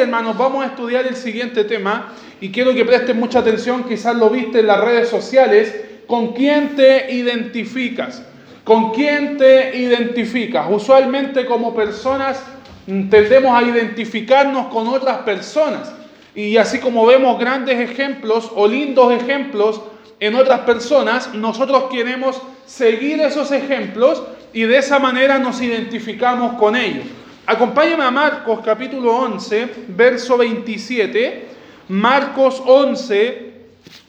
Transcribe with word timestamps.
hermanos, 0.00 0.36
vamos 0.36 0.64
a 0.64 0.68
estudiar 0.68 1.06
el 1.06 1.16
siguiente 1.16 1.64
tema 1.64 2.12
y 2.40 2.50
quiero 2.50 2.74
que 2.74 2.84
presten 2.84 3.18
mucha 3.18 3.40
atención, 3.40 3.84
quizás 3.84 4.16
lo 4.16 4.30
viste 4.30 4.60
en 4.60 4.66
las 4.66 4.80
redes 4.80 5.08
sociales, 5.08 5.74
con 6.06 6.32
quién 6.32 6.76
te 6.76 7.12
identificas. 7.12 8.22
¿Con 8.64 8.90
quién 8.92 9.36
te 9.36 9.76
identificas? 9.76 10.66
Usualmente 10.68 11.46
como 11.46 11.72
personas 11.72 12.42
tendemos 12.86 13.56
a 13.56 13.62
identificarnos 13.62 14.66
con 14.66 14.88
otras 14.88 15.18
personas. 15.18 15.92
Y 16.34 16.56
así 16.56 16.80
como 16.80 17.06
vemos 17.06 17.38
grandes 17.38 17.78
ejemplos 17.78 18.50
o 18.54 18.66
lindos 18.66 19.12
ejemplos 19.12 19.80
en 20.18 20.34
otras 20.34 20.60
personas, 20.60 21.32
nosotros 21.32 21.84
queremos 21.92 22.42
seguir 22.66 23.20
esos 23.20 23.52
ejemplos 23.52 24.22
y 24.52 24.62
de 24.62 24.78
esa 24.78 24.98
manera 24.98 25.38
nos 25.38 25.62
identificamos 25.62 26.54
con 26.54 26.74
ellos. 26.74 27.04
Acompáñame 27.48 28.02
a 28.02 28.10
Marcos 28.10 28.58
capítulo 28.64 29.14
11, 29.18 29.68
verso 29.88 30.36
27. 30.36 31.46
Marcos 31.90 32.60
11, 32.66 33.52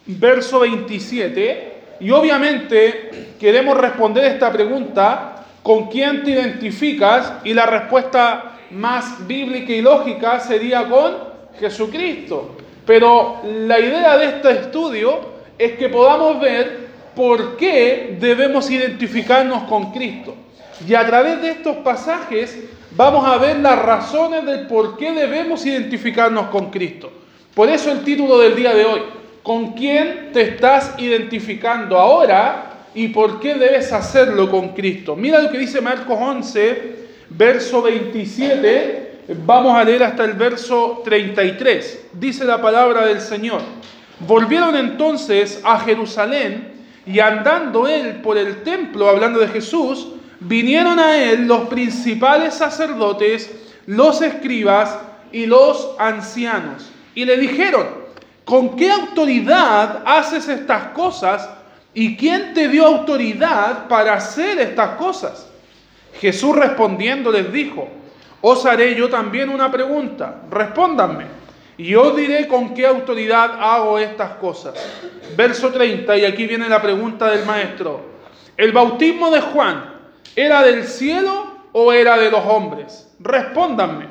verso 0.08 0.62
27. 0.62 1.74
Y 2.00 2.10
obviamente 2.10 3.36
queremos 3.40 3.78
responder 3.78 4.26
esta 4.26 4.52
pregunta, 4.52 5.46
¿con 5.62 5.88
quién 5.88 6.24
te 6.24 6.32
identificas? 6.32 7.34
Y 7.44 7.54
la 7.54 7.68
respuesta 7.68 8.58
más 8.72 9.28
bíblica 9.28 9.72
y 9.72 9.84
lógica 9.84 10.40
sería 10.40 10.90
con 10.90 11.14
Jesucristo. 11.60 12.58
Pero 12.88 13.42
la 13.46 13.80
idea 13.80 14.18
de 14.18 14.26
este 14.26 14.52
estudio 14.52 15.20
es 15.60 15.74
que 15.74 15.90
podamos 15.90 16.40
ver 16.40 16.88
por 17.16 17.56
qué 17.56 18.18
debemos 18.20 18.72
identificarnos 18.72 19.66
con 19.66 19.92
Cristo. 19.92 20.34
Y 20.88 20.96
a 20.96 21.06
través 21.06 21.40
de 21.40 21.52
estos 21.52 21.78
pasajes 21.78 22.58
vamos 22.98 23.26
a 23.28 23.38
ver 23.38 23.60
las 23.60 23.80
razones 23.80 24.44
del 24.46 24.66
por 24.66 24.98
qué 24.98 25.14
debemos 25.14 25.66
identificarnos 25.66 26.48
con 26.48 26.72
Cristo. 26.72 27.12
Por 27.54 27.70
eso 27.70 27.92
el 27.92 28.04
título 28.04 28.40
del 28.40 28.56
día 28.56 28.74
de 28.74 28.86
hoy, 28.86 29.02
¿con 29.44 29.74
quién 29.74 30.32
te 30.34 30.42
estás 30.42 30.96
identificando 30.98 31.98
ahora 31.98 32.88
y 32.96 33.10
por 33.10 33.40
qué 33.40 33.54
debes 33.54 33.94
hacerlo 33.94 34.50
con 34.50 34.70
Cristo? 34.70 35.16
Mira 35.16 35.40
lo 35.40 35.52
que 35.52 35.60
dice 35.60 35.80
Marcos 35.80 36.18
11, 36.20 36.96
verso 37.30 37.84
27, 37.84 39.20
vamos 39.46 39.78
a 39.78 39.84
leer 39.84 40.04
hasta 40.04 40.26
el 40.26 40.34
verso 40.34 41.02
33. 41.06 42.08
Dice 42.14 42.46
la 42.46 42.60
palabra 42.60 43.06
del 43.06 43.22
Señor. 43.22 43.62
Volvieron 44.20 44.76
entonces 44.76 45.62
a 45.64 45.80
Jerusalén 45.80 46.74
y 47.06 47.20
andando 47.20 47.88
él 47.88 48.22
por 48.24 48.38
el 48.38 48.64
templo, 48.64 49.08
hablando 49.08 49.40
de 49.40 49.48
Jesús, 49.50 50.08
vinieron 50.40 51.00
a 51.00 51.18
él 51.18 51.48
los 51.48 51.68
principales 51.68 52.54
sacerdotes, 52.54 53.52
los 53.86 54.22
escribas 54.22 54.98
y 55.32 55.46
los 55.46 55.96
ancianos. 56.00 56.90
Y 57.16 57.26
le 57.26 57.38
dijeron, 57.38 57.88
¿con 58.46 58.76
qué 58.76 58.92
autoridad 58.92 60.04
haces 60.06 60.48
estas 60.48 60.90
cosas? 60.90 61.50
¿Y 61.94 62.16
quién 62.16 62.54
te 62.54 62.68
dio 62.68 62.86
autoridad 62.86 63.88
para 63.88 64.14
hacer 64.14 64.60
estas 64.60 64.98
cosas? 64.98 65.50
Jesús 66.20 66.56
respondiendo 66.56 67.32
les 67.32 67.52
dijo, 67.52 67.88
os 68.42 68.66
haré 68.66 68.96
yo 68.96 69.10
también 69.10 69.50
una 69.50 69.72
pregunta, 69.72 70.42
respóndanme, 70.50 71.26
y 71.78 71.90
yo 71.90 72.12
diré 72.12 72.48
con 72.48 72.74
qué 72.74 72.88
autoridad 72.88 73.52
hago 73.60 74.00
estas 74.00 74.32
cosas. 74.36 74.74
Verso 75.36 75.70
30, 75.72 76.18
y 76.18 76.26
aquí 76.26 76.48
viene 76.48 76.68
la 76.70 76.82
pregunta 76.82 77.30
del 77.30 77.46
maestro. 77.46 78.02
¿El 78.56 78.72
bautismo 78.72 79.30
de 79.30 79.42
Juan 79.42 79.97
era 80.36 80.64
del 80.64 80.84
cielo 80.84 81.48
o 81.72 81.92
era 81.94 82.18
de 82.18 82.32
los 82.32 82.46
hombres? 82.46 83.10
Respóndanme. 83.20 84.06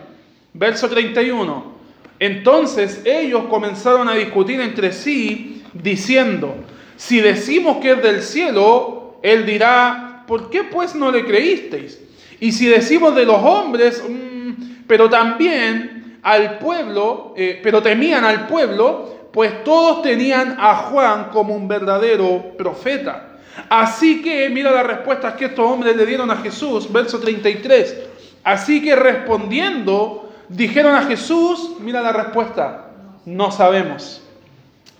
Verso 0.52 0.88
31. 0.88 1.76
Entonces 2.18 3.02
ellos 3.04 3.44
comenzaron 3.50 4.08
a 4.08 4.14
discutir 4.14 4.60
entre 4.60 4.92
sí, 4.92 5.62
diciendo, 5.74 6.54
si 6.96 7.20
decimos 7.20 7.76
que 7.78 7.92
es 7.92 8.02
del 8.02 8.22
cielo, 8.22 9.18
él 9.22 9.44
dirá, 9.44 10.24
¿por 10.26 10.48
qué 10.50 10.64
pues 10.64 10.94
no 10.94 11.10
le 11.10 11.24
creísteis? 11.24 12.00
Y 12.40 12.52
si 12.52 12.66
decimos 12.66 13.14
de 13.14 13.26
los 13.26 13.42
hombres, 13.42 14.02
mm, 14.08 14.84
pero 14.86 15.10
también 15.10 16.18
al 16.22 16.58
pueblo, 16.58 17.34
eh, 17.36 17.60
pero 17.62 17.82
temían 17.82 18.24
al 18.24 18.46
pueblo, 18.46 19.28
pues 19.32 19.64
todos 19.64 20.02
tenían 20.02 20.56
a 20.58 20.74
Juan 20.76 21.28
como 21.30 21.54
un 21.54 21.68
verdadero 21.68 22.56
profeta. 22.56 23.35
Así 23.68 24.22
que, 24.22 24.48
mira 24.50 24.70
las 24.70 24.86
respuestas 24.86 25.34
que 25.34 25.46
estos 25.46 25.64
hombres 25.64 25.96
le 25.96 26.06
dieron 26.06 26.30
a 26.30 26.36
Jesús, 26.36 26.92
verso 26.92 27.18
33. 27.18 27.96
Así 28.44 28.82
que 28.82 28.94
respondiendo, 28.94 30.30
dijeron 30.48 30.94
a 30.94 31.02
Jesús, 31.02 31.72
mira 31.80 32.00
la 32.00 32.12
respuesta, 32.12 32.90
no 33.24 33.50
sabemos, 33.50 34.22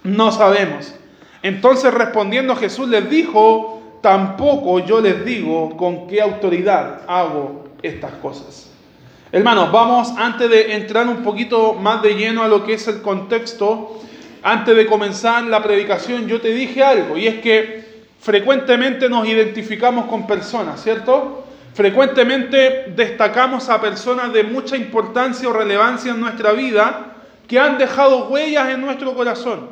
no 0.02 0.32
sabemos. 0.32 0.94
Entonces 1.42 1.94
respondiendo 1.94 2.56
Jesús 2.56 2.88
les 2.88 3.08
dijo, 3.08 3.98
tampoco 4.02 4.80
yo 4.80 5.00
les 5.00 5.24
digo 5.24 5.76
con 5.76 6.08
qué 6.08 6.20
autoridad 6.20 7.02
hago 7.06 7.66
estas 7.82 8.12
cosas. 8.14 8.70
Hermanos, 9.30 9.70
vamos 9.70 10.12
antes 10.16 10.48
de 10.48 10.74
entrar 10.74 11.08
un 11.08 11.22
poquito 11.22 11.74
más 11.74 12.02
de 12.02 12.14
lleno 12.14 12.42
a 12.42 12.48
lo 12.48 12.64
que 12.64 12.74
es 12.74 12.88
el 12.88 13.02
contexto, 13.02 14.00
antes 14.42 14.76
de 14.76 14.86
comenzar 14.86 15.44
la 15.44 15.62
predicación, 15.62 16.26
yo 16.26 16.40
te 16.40 16.48
dije 16.50 16.82
algo, 16.82 17.16
y 17.16 17.26
es 17.26 17.40
que 17.40 17.85
frecuentemente 18.26 19.08
nos 19.08 19.28
identificamos 19.28 20.06
con 20.06 20.26
personas, 20.26 20.82
¿cierto? 20.82 21.44
Frecuentemente 21.74 22.92
destacamos 22.96 23.68
a 23.68 23.80
personas 23.80 24.32
de 24.32 24.42
mucha 24.42 24.76
importancia 24.76 25.48
o 25.48 25.52
relevancia 25.52 26.10
en 26.10 26.18
nuestra 26.18 26.50
vida 26.50 27.14
que 27.46 27.60
han 27.60 27.78
dejado 27.78 28.26
huellas 28.26 28.70
en 28.70 28.80
nuestro 28.80 29.14
corazón. 29.14 29.70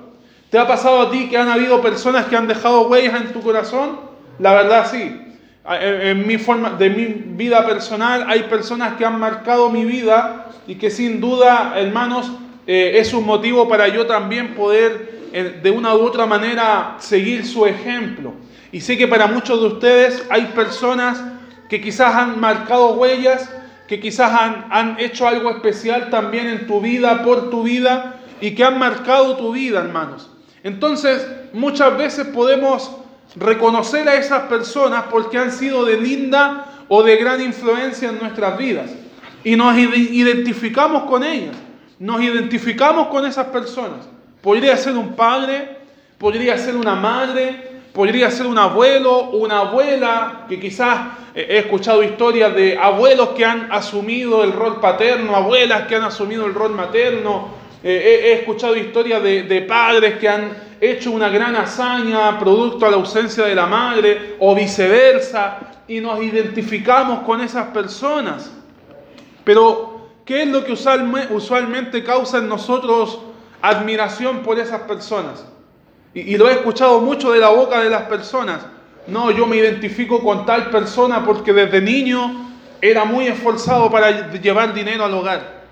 ¿Te 0.50 0.58
ha 0.58 0.68
pasado 0.68 1.00
a 1.00 1.10
ti 1.10 1.28
que 1.28 1.36
han 1.36 1.48
habido 1.48 1.82
personas 1.82 2.26
que 2.26 2.36
han 2.36 2.46
dejado 2.46 2.82
huellas 2.86 3.20
en 3.20 3.32
tu 3.32 3.40
corazón? 3.40 3.98
La 4.38 4.54
verdad 4.54 4.88
sí. 4.88 5.20
En 5.68 6.24
mi 6.24 6.38
forma, 6.38 6.70
de 6.70 6.90
mi 6.90 7.06
vida 7.06 7.66
personal 7.66 8.24
hay 8.28 8.44
personas 8.44 8.94
que 8.96 9.04
han 9.04 9.18
marcado 9.18 9.68
mi 9.68 9.84
vida 9.84 10.46
y 10.68 10.76
que 10.76 10.90
sin 10.90 11.20
duda, 11.20 11.72
hermanos, 11.74 12.30
eh, 12.68 12.92
es 13.00 13.12
un 13.14 13.26
motivo 13.26 13.68
para 13.68 13.88
yo 13.88 14.06
también 14.06 14.54
poder 14.54 15.12
de 15.60 15.70
una 15.72 15.96
u 15.96 16.02
otra 16.02 16.24
manera 16.26 16.94
seguir 17.00 17.44
su 17.44 17.66
ejemplo. 17.66 18.43
Y 18.74 18.80
sé 18.80 18.98
que 18.98 19.06
para 19.06 19.28
muchos 19.28 19.60
de 19.60 19.66
ustedes 19.68 20.26
hay 20.30 20.46
personas 20.46 21.22
que 21.68 21.80
quizás 21.80 22.12
han 22.12 22.40
marcado 22.40 22.94
huellas, 22.94 23.48
que 23.86 24.00
quizás 24.00 24.32
han, 24.32 24.66
han 24.68 24.96
hecho 24.98 25.28
algo 25.28 25.48
especial 25.48 26.10
también 26.10 26.48
en 26.48 26.66
tu 26.66 26.80
vida, 26.80 27.22
por 27.22 27.50
tu 27.50 27.62
vida, 27.62 28.16
y 28.40 28.56
que 28.56 28.64
han 28.64 28.80
marcado 28.80 29.36
tu 29.36 29.52
vida, 29.52 29.78
hermanos. 29.78 30.28
Entonces, 30.64 31.24
muchas 31.52 31.96
veces 31.96 32.26
podemos 32.26 32.90
reconocer 33.36 34.08
a 34.08 34.16
esas 34.16 34.48
personas 34.48 35.04
porque 35.08 35.38
han 35.38 35.52
sido 35.52 35.84
de 35.84 36.00
linda 36.00 36.66
o 36.88 37.04
de 37.04 37.14
gran 37.14 37.40
influencia 37.40 38.08
en 38.08 38.18
nuestras 38.18 38.58
vidas. 38.58 38.90
Y 39.44 39.54
nos 39.54 39.78
identificamos 39.78 41.04
con 41.04 41.22
ellas, 41.22 41.54
nos 42.00 42.20
identificamos 42.20 43.06
con 43.06 43.24
esas 43.24 43.46
personas. 43.46 44.00
Podría 44.42 44.76
ser 44.76 44.96
un 44.96 45.14
padre, 45.14 45.76
podría 46.18 46.58
ser 46.58 46.74
una 46.74 46.96
madre, 46.96 47.73
podría 47.94 48.30
ser 48.30 48.46
un 48.46 48.58
abuelo 48.58 49.30
una 49.30 49.60
abuela, 49.60 50.44
que 50.48 50.60
quizás 50.60 51.12
eh, 51.34 51.46
he 51.48 51.58
escuchado 51.60 52.02
historias 52.02 52.54
de 52.54 52.76
abuelos 52.76 53.30
que 53.30 53.46
han 53.46 53.72
asumido 53.72 54.44
el 54.44 54.52
rol 54.52 54.80
paterno, 54.80 55.34
abuelas 55.34 55.86
que 55.86 55.96
han 55.96 56.04
asumido 56.04 56.44
el 56.44 56.52
rol 56.52 56.72
materno, 56.72 57.48
eh, 57.82 58.20
he, 58.24 58.32
escuchado 58.34 58.76
historias 58.76 59.22
de, 59.22 59.44
de 59.44 59.62
padres 59.62 60.18
que 60.18 60.28
han 60.28 60.52
hecho 60.80 61.10
una 61.12 61.30
gran 61.30 61.56
hazaña 61.56 62.38
producto 62.38 62.84
a 62.84 62.90
la 62.90 62.96
ausencia 62.96 63.44
de 63.44 63.54
la 63.54 63.66
madre 63.66 64.36
o 64.40 64.54
viceversa, 64.54 65.58
y 65.86 66.00
nos 66.00 66.22
identificamos 66.22 67.20
con 67.20 67.40
esas 67.40 67.68
personas. 67.68 68.50
Pero, 69.44 70.08
¿qué 70.24 70.42
es 70.42 70.48
lo 70.48 70.64
que 70.64 70.72
usualmente 70.72 72.02
causa 72.02 72.38
en 72.38 72.48
nosotros 72.48 73.20
admiración 73.64 74.40
por 74.40 74.58
esas 74.58 74.82
personas. 74.82 75.46
Y, 76.14 76.36
lo 76.36 76.48
he 76.48 76.52
escuchado 76.52 77.00
mucho 77.00 77.32
de 77.32 77.40
la 77.40 77.48
boca 77.48 77.82
de 77.82 77.90
las 77.90 78.02
personas. 78.02 78.60
No, 79.08 79.32
yo 79.32 79.46
me 79.46 79.56
identifico 79.56 80.22
con 80.22 80.46
tal 80.46 80.70
persona 80.70 81.24
porque 81.24 81.52
desde 81.52 81.80
niño 81.80 82.52
era 82.80 83.04
muy 83.04 83.26
esforzado 83.26 83.90
para 83.90 84.30
llevar 84.32 84.72
dinero 84.72 85.04
al 85.04 85.12
hogar. 85.12 85.64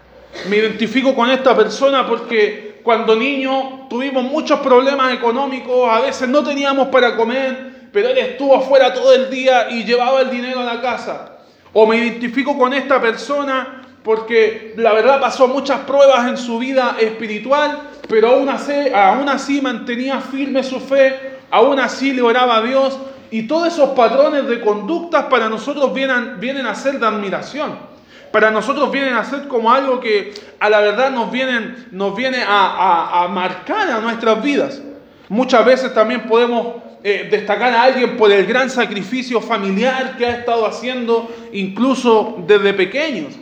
Me 0.49 0.57
identifico 0.57 1.15
con 1.15 1.31
esta 1.31 1.57
persona 1.57 2.07
porque 2.07 2.81
cuando 2.83 3.15
niño 3.15 3.87
tuvimos 3.89 4.25
muchos 4.25 4.59
problemas 4.61 5.15
económicos, 5.15 5.89
a 5.89 6.01
veces 6.01 6.29
no 6.29 6.43
teníamos 6.43 6.89
para 6.89 7.15
comer, 7.17 7.89
pero 7.93 8.09
él 8.09 8.19
estuvo 8.19 8.57
afuera 8.57 8.93
todo 8.93 9.15
el 9.15 9.31
día 9.31 9.71
y 9.71 9.85
llevaba 9.85 10.23
el 10.23 10.31
dinero 10.31 10.61
a 10.61 10.65
la 10.65 10.81
casa. 10.81 11.39
O 11.73 11.87
me 11.87 11.97
identifico 11.97 12.59
con 12.59 12.75
esta 12.75 13.01
persona 13.01 13.82
porque 14.05 14.75
la 14.77 14.93
verdad 14.93 15.21
pasó 15.21 15.47
muchas 15.49 15.81
pruebas 15.81 16.29
en 16.29 16.37
su 16.37 16.59
vida 16.59 16.97
espiritual, 17.01 17.91
pero 18.09 18.31
aún 18.31 18.49
así, 18.49 18.73
aún 18.95 19.29
así 19.29 19.61
mantenía 19.61 20.21
firme 20.21 20.63
su 20.63 20.81
fe, 20.81 21.39
aún 21.51 21.79
así 21.79 22.13
le 22.13 22.23
oraba 22.23 22.57
a 22.57 22.63
Dios, 22.63 22.99
y 23.31 23.47
todos 23.47 23.69
esos 23.69 23.91
patrones 23.91 24.47
de 24.47 24.61
conductas 24.61 25.25
para 25.25 25.49
nosotros 25.49 25.95
vienen, 25.95 26.39
vienen 26.39 26.67
a 26.67 26.75
ser 26.75 26.99
de 26.99 27.07
admiración. 27.07 27.93
para 28.31 28.51
nosotros 28.51 28.91
vienen 28.91 29.15
a 29.15 29.25
ser 29.25 29.47
como 29.47 29.71
algo 29.71 30.01
que 30.01 30.33
a 30.59 30.71
la 30.71 30.81
verdad 30.81 31.11
nos, 31.11 31.31
vienen, 31.31 31.87
nos 31.91 32.17
viene 32.17 32.43
a, 32.47 33.29
marcar 33.31 33.91
a 33.91 34.01
nuestras 34.01 34.43
vidas. 34.43 34.81
Muchas 35.29 35.65
veces 35.65 35.93
también 35.93 36.23
podemos 36.23 36.83
eh, 37.05 37.29
destacar 37.31 37.75
a 37.75 37.83
alguien 37.83 38.17
por 38.17 38.33
el 38.33 38.47
gran 38.47 38.71
sacrificio 38.71 39.41
familiar 39.41 40.17
que 40.17 40.25
ha 40.25 40.31
estado 40.31 40.67
haciendo 40.67 41.31
incluso 41.53 42.43
desde 42.47 42.73
pequeños. 42.73 43.35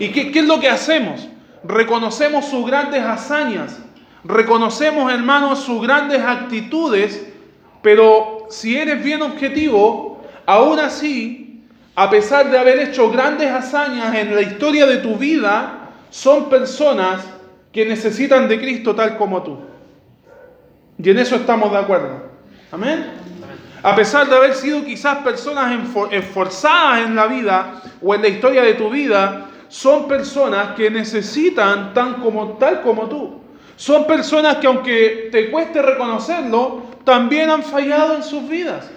¿Y 0.00 0.08
qué, 0.08 0.32
qué 0.32 0.40
es 0.40 0.46
lo 0.46 0.58
que 0.58 0.68
hacemos? 0.68 1.28
Reconocemos 1.62 2.46
sus 2.46 2.66
grandes 2.66 3.04
hazañas, 3.04 3.78
reconocemos 4.24 5.12
hermanos 5.12 5.60
sus 5.60 5.80
grandes 5.82 6.20
actitudes, 6.22 7.28
pero 7.82 8.46
si 8.48 8.76
eres 8.76 9.04
bien 9.04 9.22
objetivo, 9.22 10.22
aún 10.46 10.80
así 10.80 11.40
a 11.94 12.08
pesar 12.08 12.50
de 12.50 12.58
haber 12.58 12.78
hecho 12.78 13.10
grandes 13.10 13.50
hazañas 13.50 14.14
en 14.14 14.34
la 14.34 14.40
historia 14.40 14.86
de 14.86 14.96
tu 14.96 15.16
vida, 15.16 15.90
son 16.08 16.48
personas 16.48 17.20
que 17.70 17.84
necesitan 17.84 18.48
de 18.48 18.58
Cristo 18.58 18.94
tal 18.94 19.18
como 19.18 19.42
tú. 19.42 19.58
Y 20.96 21.10
en 21.10 21.18
eso 21.18 21.36
estamos 21.36 21.70
de 21.72 21.76
acuerdo. 21.76 22.22
Amén. 22.72 23.06
A 23.82 23.94
pesar 23.94 24.30
de 24.30 24.34
haber 24.34 24.54
sido 24.54 24.82
quizás 24.82 25.18
personas 25.18 25.78
esforzadas 26.10 27.06
en 27.06 27.14
la 27.14 27.26
vida 27.26 27.82
o 28.00 28.14
en 28.14 28.22
la 28.22 28.28
historia 28.28 28.62
de 28.62 28.74
tu 28.74 28.88
vida, 28.88 29.49
son 29.70 30.08
personas 30.08 30.74
que 30.74 30.90
necesitan 30.90 31.94
tan 31.94 32.14
como, 32.14 32.58
tal 32.58 32.82
como 32.82 33.08
tú. 33.08 33.40
Son 33.76 34.04
personas 34.04 34.56
que 34.56 34.66
aunque 34.66 35.28
te 35.30 35.48
cueste 35.48 35.80
reconocerlo, 35.80 36.82
también 37.04 37.48
han 37.48 37.62
fallado 37.62 38.16
en 38.16 38.22
sus 38.24 38.46
vidas. 38.48 38.90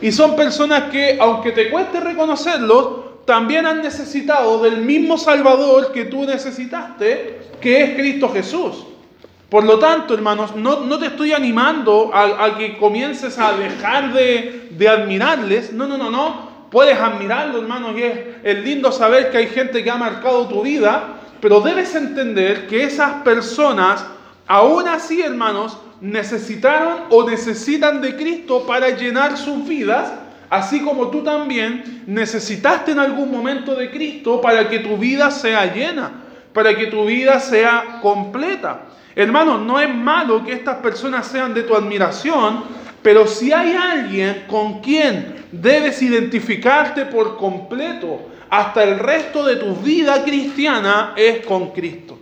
Y 0.00 0.12
son 0.12 0.36
personas 0.36 0.84
que, 0.90 1.18
aunque 1.20 1.50
te 1.50 1.70
cueste 1.70 2.00
reconocerlo, 2.00 3.18
también 3.26 3.66
han 3.66 3.82
necesitado 3.82 4.62
del 4.62 4.78
mismo 4.78 5.18
Salvador 5.18 5.92
que 5.92 6.04
tú 6.04 6.24
necesitaste, 6.24 7.40
que 7.60 7.82
es 7.82 7.90
Cristo 7.96 8.30
Jesús. 8.32 8.86
Por 9.50 9.64
lo 9.64 9.78
tanto, 9.80 10.14
hermanos, 10.14 10.54
no, 10.54 10.98
te 10.98 11.06
estoy 11.06 11.32
animando 11.32 12.10
a, 12.14 12.56
que 12.56 12.78
comiences 12.78 13.38
a 13.38 13.52
dejar 13.52 14.12
de, 14.12 14.68
de, 14.70 14.88
admirarles. 14.88 15.72
No, 15.72 15.86
no, 15.86 15.98
no, 15.98 16.10
no. 16.10 16.51
Puedes 16.72 16.98
admirarlo, 16.98 17.60
hermanos, 17.60 17.92
y 17.96 18.02
es, 18.02 18.18
es 18.42 18.64
lindo 18.64 18.90
saber 18.90 19.30
que 19.30 19.36
hay 19.36 19.46
gente 19.46 19.84
que 19.84 19.90
ha 19.90 19.96
marcado 19.96 20.48
tu 20.48 20.62
vida, 20.62 21.18
pero 21.42 21.60
debes 21.60 21.94
entender 21.94 22.66
que 22.66 22.82
esas 22.82 23.22
personas, 23.22 24.04
aún 24.46 24.88
así, 24.88 25.20
hermanos, 25.20 25.76
necesitaron 26.00 27.04
o 27.10 27.28
necesitan 27.28 28.00
de 28.00 28.16
Cristo 28.16 28.66
para 28.66 28.88
llenar 28.88 29.36
sus 29.36 29.68
vidas, 29.68 30.12
así 30.48 30.80
como 30.80 31.08
tú 31.08 31.22
también 31.22 32.04
necesitaste 32.06 32.92
en 32.92 32.98
algún 32.98 33.30
momento 33.30 33.74
de 33.74 33.90
Cristo 33.90 34.40
para 34.40 34.68
que 34.68 34.78
tu 34.78 34.96
vida 34.96 35.30
sea 35.30 35.72
llena, 35.74 36.10
para 36.54 36.74
que 36.74 36.86
tu 36.86 37.04
vida 37.04 37.38
sea 37.38 38.00
completa. 38.00 38.80
Hermanos, 39.14 39.60
no 39.60 39.78
es 39.78 39.94
malo 39.94 40.42
que 40.42 40.52
estas 40.52 40.76
personas 40.76 41.26
sean 41.26 41.52
de 41.52 41.64
tu 41.64 41.76
admiración, 41.76 42.64
pero 43.02 43.26
si 43.26 43.52
hay 43.52 43.74
alguien 43.74 44.44
con 44.48 44.80
quien 44.80 45.44
debes 45.50 46.00
identificarte 46.02 47.06
por 47.06 47.36
completo 47.36 48.20
hasta 48.48 48.84
el 48.84 48.98
resto 48.98 49.44
de 49.44 49.56
tu 49.56 49.74
vida 49.76 50.22
cristiana, 50.24 51.14
es 51.16 51.44
con 51.44 51.70
Cristo. 51.70 52.18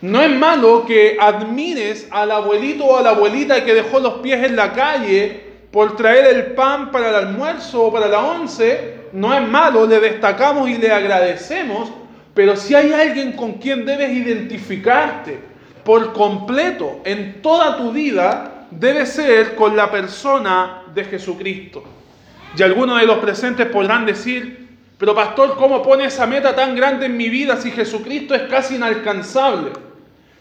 No 0.00 0.22
es 0.22 0.30
malo 0.30 0.84
que 0.86 1.16
admires 1.20 2.08
al 2.10 2.30
abuelito 2.30 2.84
o 2.84 2.96
a 2.96 3.02
la 3.02 3.10
abuelita 3.10 3.64
que 3.64 3.74
dejó 3.74 3.98
los 3.98 4.14
pies 4.14 4.44
en 4.44 4.56
la 4.56 4.72
calle 4.72 5.48
por 5.72 5.96
traer 5.96 6.36
el 6.36 6.46
pan 6.54 6.90
para 6.90 7.10
el 7.10 7.14
almuerzo 7.14 7.84
o 7.84 7.92
para 7.92 8.06
la 8.06 8.20
once. 8.20 8.94
No 9.12 9.34
es 9.34 9.46
malo, 9.46 9.86
le 9.86 10.00
destacamos 10.00 10.68
y 10.68 10.78
le 10.78 10.92
agradecemos. 10.92 11.90
Pero 12.32 12.56
si 12.56 12.74
hay 12.74 12.92
alguien 12.92 13.32
con 13.32 13.54
quien 13.54 13.84
debes 13.84 14.10
identificarte 14.12 15.40
por 15.84 16.12
completo 16.12 17.00
en 17.04 17.42
toda 17.42 17.76
tu 17.76 17.90
vida, 17.90 18.57
debe 18.70 19.06
ser 19.06 19.54
con 19.54 19.76
la 19.76 19.90
persona 19.90 20.82
de 20.94 21.04
Jesucristo. 21.04 21.84
Y 22.56 22.62
algunos 22.62 22.98
de 23.00 23.06
los 23.06 23.18
presentes 23.18 23.66
podrán 23.66 24.06
decir, 24.06 24.68
pero 24.98 25.14
pastor, 25.14 25.56
¿cómo 25.56 25.82
pone 25.82 26.06
esa 26.06 26.26
meta 26.26 26.54
tan 26.54 26.74
grande 26.74 27.06
en 27.06 27.16
mi 27.16 27.28
vida 27.28 27.56
si 27.56 27.70
Jesucristo 27.70 28.34
es 28.34 28.42
casi 28.42 28.76
inalcanzable? 28.76 29.70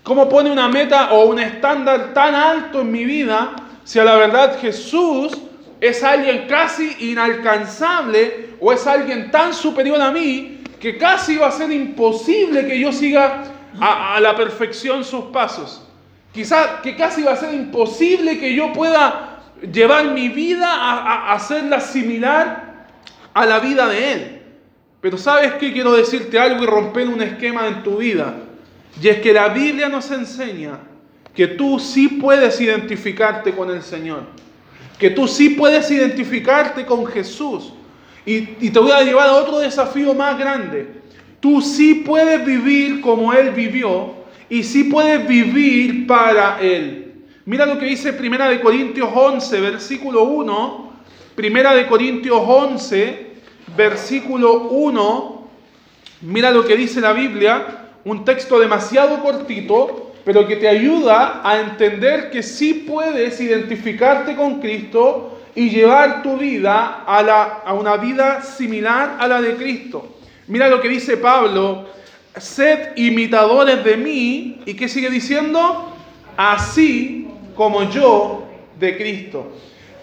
¿Cómo 0.04 0.28
pone 0.30 0.50
una 0.50 0.68
meta 0.68 1.12
o 1.12 1.26
un 1.26 1.40
estándar 1.40 2.14
tan 2.14 2.34
alto 2.34 2.82
en 2.82 2.92
mi 2.92 3.06
vida 3.06 3.56
si 3.84 4.00
a 4.00 4.06
la 4.06 4.16
verdad 4.16 4.58
Jesús 4.60 5.38
es 5.80 6.04
alguien 6.04 6.48
casi 6.48 7.12
inalcanzable 7.12 8.52
o 8.60 8.72
es 8.72 8.88
alguien 8.88 9.30
tan 9.30 9.54
superior 9.54 10.02
a 10.02 10.12
mí 10.12 10.62
que 10.80 10.98
casi 10.98 11.38
va 11.38 11.48
a 11.48 11.52
ser 11.52 11.72
imposible 11.72 12.66
que 12.66 12.80
yo 12.80 12.92
siga 12.92 13.44
a, 13.80 14.20
la 14.20 14.36
perfección 14.36 15.04
sus 15.04 15.26
pasos? 15.26 15.87
Quizás 16.38 16.82
que 16.84 16.96
casi 16.96 17.24
va 17.24 17.32
a 17.32 17.36
ser 17.36 17.52
imposible 17.56 18.38
que 18.38 18.54
yo 18.54 18.72
pueda 18.72 19.40
llevar 19.74 20.12
mi 20.12 20.30
vida 20.30 20.68
a, 20.72 21.34
hacerla 21.34 21.82
similar 21.82 22.86
a 23.34 23.44
la 23.48 23.58
vida 23.58 23.88
de 23.88 24.14
Él. 24.14 24.42
Pero 25.02 25.18
¿sabes 25.18 25.54
qué? 25.54 25.74
Quiero 25.74 25.94
decirte 25.94 26.38
algo 26.38 26.64
y 26.64 26.68
romper 26.68 27.08
un 27.08 27.24
esquema 27.24 27.66
en 27.66 27.82
tu 27.82 27.98
vida. 27.98 28.36
Y 29.02 29.08
es 29.08 29.18
que 29.18 29.34
la 29.34 29.48
Biblia 29.50 29.90
nos 29.90 30.12
enseña 30.12 30.78
que 31.34 31.48
tú 31.48 31.80
sí 31.80 32.08
puedes 32.08 32.62
identificarte 32.62 33.56
con 33.56 33.72
el 33.72 33.82
Señor, 33.82 34.22
que 35.00 35.10
tú 35.10 35.28
sí 35.28 35.50
puedes 35.50 35.90
identificarte 35.90 36.86
con 36.86 37.08
Jesús. 37.08 37.74
Y, 38.28 38.42
te 38.70 38.78
voy 38.78 38.92
a 38.92 39.02
llevar 39.02 39.30
a 39.30 39.34
otro 39.38 39.58
desafío 39.58 40.14
más 40.14 40.38
grande. 40.38 41.02
Tú 41.40 41.64
sí 41.64 41.96
puedes 42.06 42.46
vivir 42.46 43.02
como 43.02 43.34
Él 43.34 43.50
vivió 43.50 44.17
y 44.50 44.64
sí 44.64 44.86
puedes 44.86 45.28
vivir 45.28 46.08
para 46.08 46.60
Él. 46.62 47.14
Mira 47.46 47.66
lo 47.66 47.78
que 47.80 47.86
dice 47.86 48.14
Primera 48.14 48.50
de 48.50 48.60
Corintios 48.60 49.10
11, 49.14 49.62
versículo 49.62 50.24
1. 50.24 50.92
Primera 51.36 51.74
de 51.74 51.88
Corintios 51.88 52.42
11, 52.46 53.28
versículo 53.76 54.64
1. 54.70 55.48
Mira 56.22 56.52
lo 56.52 56.66
que 56.66 56.76
dice 56.76 57.00
la 57.00 57.14
Biblia 57.14 57.88
un 58.08 58.24
texto 58.24 58.58
demasiado 58.58 59.22
cortito, 59.22 60.14
pero 60.24 60.48
que 60.48 60.56
te 60.56 60.68
ayuda 60.68 61.42
a 61.44 61.60
entender 61.60 62.30
que 62.32 62.42
sí 62.42 62.86
puedes 62.88 63.40
identificarte 63.42 64.36
con 64.36 64.62
Cristo 64.62 65.40
y 65.54 65.70
llevar 65.70 66.24
tu 66.24 66.38
vida 66.38 67.04
a, 67.06 67.22
la, 67.22 67.44
a 67.66 67.74
una 67.74 67.98
vida 67.98 68.42
similar 68.42 69.18
a 69.20 69.28
la 69.28 69.42
de 69.42 69.56
Cristo. 69.56 70.16
Mira 70.48 70.70
lo 70.70 70.80
que 70.80 70.88
dice 70.88 71.18
Pablo, 71.18 71.88
sed 72.40 72.96
imitadores 72.96 73.84
de 73.84 73.98
mí, 73.98 74.60
¿y 74.66 74.74
qué 74.74 74.88
sigue 74.88 75.10
diciendo? 75.10 75.94
Así 76.36 77.28
como 77.56 77.90
yo 77.90 78.48
de 78.80 78.98
Cristo. 78.98 79.52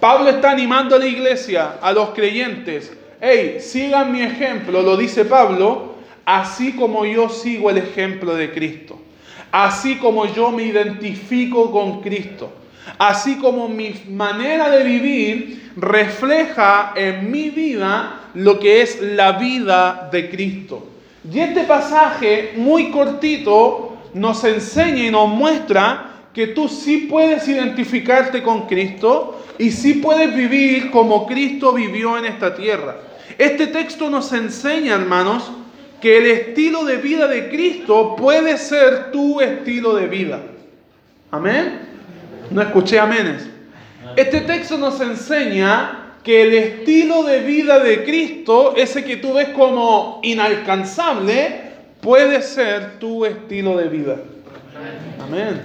Pablo 0.01 0.29
está 0.29 0.51
animando 0.51 0.97
a 0.97 0.99
la 0.99 1.07
iglesia, 1.07 1.79
a 1.81 1.93
los 1.93 2.11
creyentes, 2.11 2.93
hey, 3.21 3.57
sigan 3.61 4.13
mi 4.13 4.21
ejemplo, 4.21 4.83
lo 4.83 4.97
dice 4.97 5.25
Pablo, 5.25 5.95
así 6.27 6.73
como 6.73 7.07
yo 7.07 7.29
sigo 7.29 7.71
el 7.71 7.79
ejemplo 7.79 8.35
de 8.35 8.53
Cristo, 8.53 9.01
así 9.51 9.97
como 9.97 10.27
yo 10.27 10.51
me 10.51 10.65
identifico 10.65 11.71
con 11.71 12.03
Cristo, 12.03 12.53
así 12.99 13.37
como 13.37 13.69
mi 13.69 13.95
manera 14.11 14.69
de 14.71 14.85
vivir 14.85 15.73
refleja 15.77 16.93
en 16.97 17.31
mi 17.31 17.51
vida 17.51 18.21
lo 18.35 18.59
que 18.59 18.83
es 18.83 19.01
la 19.01 19.33
vida 19.33 20.09
de 20.13 20.29
Cristo. 20.29 20.94
Y 21.31 21.41
este 21.41 21.65
pasaje 21.65 22.53
muy 22.57 22.91
cortito 22.91 23.97
nos 24.13 24.45
enseña 24.45 25.05
y 25.05 25.11
nos 25.11 25.29
muestra 25.29 26.11
que 26.35 26.49
tú 26.49 26.69
sí 26.69 27.07
puedes 27.11 27.49
identificarte 27.49 28.43
con 28.43 28.67
Cristo 28.67 29.43
y 29.59 29.71
sí 29.71 29.95
puedes 29.95 30.35
vivir 30.35 30.91
como 30.91 31.27
Cristo 31.27 31.73
vivió 31.73 32.19
en 32.19 32.27
esta 32.27 32.55
tierra. 32.55 32.97
Este 33.39 33.69
texto 33.69 34.11
nos 34.11 34.33
enseña, 34.33 34.95
hermanos, 34.95 35.51
que 36.01 36.19
el 36.19 36.27
estilo 36.27 36.85
de 36.85 36.99
vida 36.99 37.27
de 37.29 37.49
Cristo 37.49 38.15
puede 38.17 38.59
ser 38.59 39.11
tu 39.11 39.41
estilo 39.41 39.95
de 39.95 40.07
vida. 40.07 40.43
Amén. 41.31 41.81
No 42.51 42.61
escuché 42.61 42.99
aménes. 42.99 43.49
Este 44.17 44.43
texto 44.43 44.77
nos 44.77 45.01
enseña 45.01 46.04
que 46.25 46.43
el 46.43 46.55
estilo 46.55 47.23
de 47.23 47.41
vida 47.41 47.79
de 47.79 48.03
Cristo, 48.03 48.75
ese 48.77 49.05
que 49.05 49.19
tú 49.19 49.35
ves 49.35 49.51
como 49.51 50.21
inalcanzable, 50.23 51.61
puede 52.01 52.41
ser 52.41 52.99
tu 52.99 53.27
estilo 53.27 53.77
de 53.77 53.89
vida. 53.89 54.17
Amén. 55.23 55.61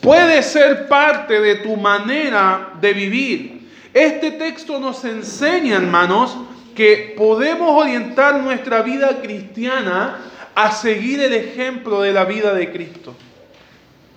Puede 0.00 0.42
ser 0.42 0.88
parte 0.88 1.40
de 1.40 1.56
tu 1.56 1.76
manera 1.76 2.70
de 2.80 2.92
vivir. 2.94 3.68
Este 3.92 4.32
texto 4.32 4.80
nos 4.80 5.04
enseña, 5.04 5.76
hermanos, 5.76 6.38
que 6.74 7.14
podemos 7.16 7.68
orientar 7.82 8.40
nuestra 8.40 8.80
vida 8.80 9.20
cristiana 9.20 10.16
a 10.54 10.72
seguir 10.72 11.20
el 11.20 11.34
ejemplo 11.34 12.00
de 12.00 12.12
la 12.12 12.24
vida 12.24 12.54
de 12.54 12.72
Cristo. 12.72 13.14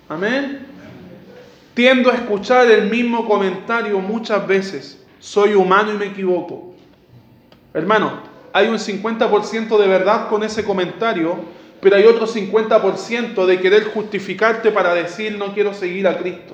Amén. 0.07 0.65
Tiendo 1.73 2.09
a 2.09 2.15
escuchar 2.15 2.71
el 2.71 2.89
mismo 2.89 3.27
comentario 3.27 3.99
muchas 3.99 4.47
veces. 4.47 5.04
Soy 5.25 5.55
humano 5.55 5.91
y 5.91 5.97
me 5.97 6.05
equivoco. 6.05 6.75
Hermano, 7.73 8.11
hay 8.53 8.67
un 8.67 8.77
50% 8.77 9.75
de 9.75 9.87
verdad 9.87 10.29
con 10.29 10.43
ese 10.43 10.63
comentario, 10.63 11.35
pero 11.81 11.95
hay 11.95 12.05
otro 12.05 12.27
50% 12.27 13.43
de 13.47 13.59
querer 13.59 13.85
justificarte 13.85 14.69
para 14.71 14.93
decir 14.93 15.35
no 15.35 15.51
quiero 15.51 15.73
seguir 15.73 16.07
a 16.07 16.15
Cristo. 16.19 16.53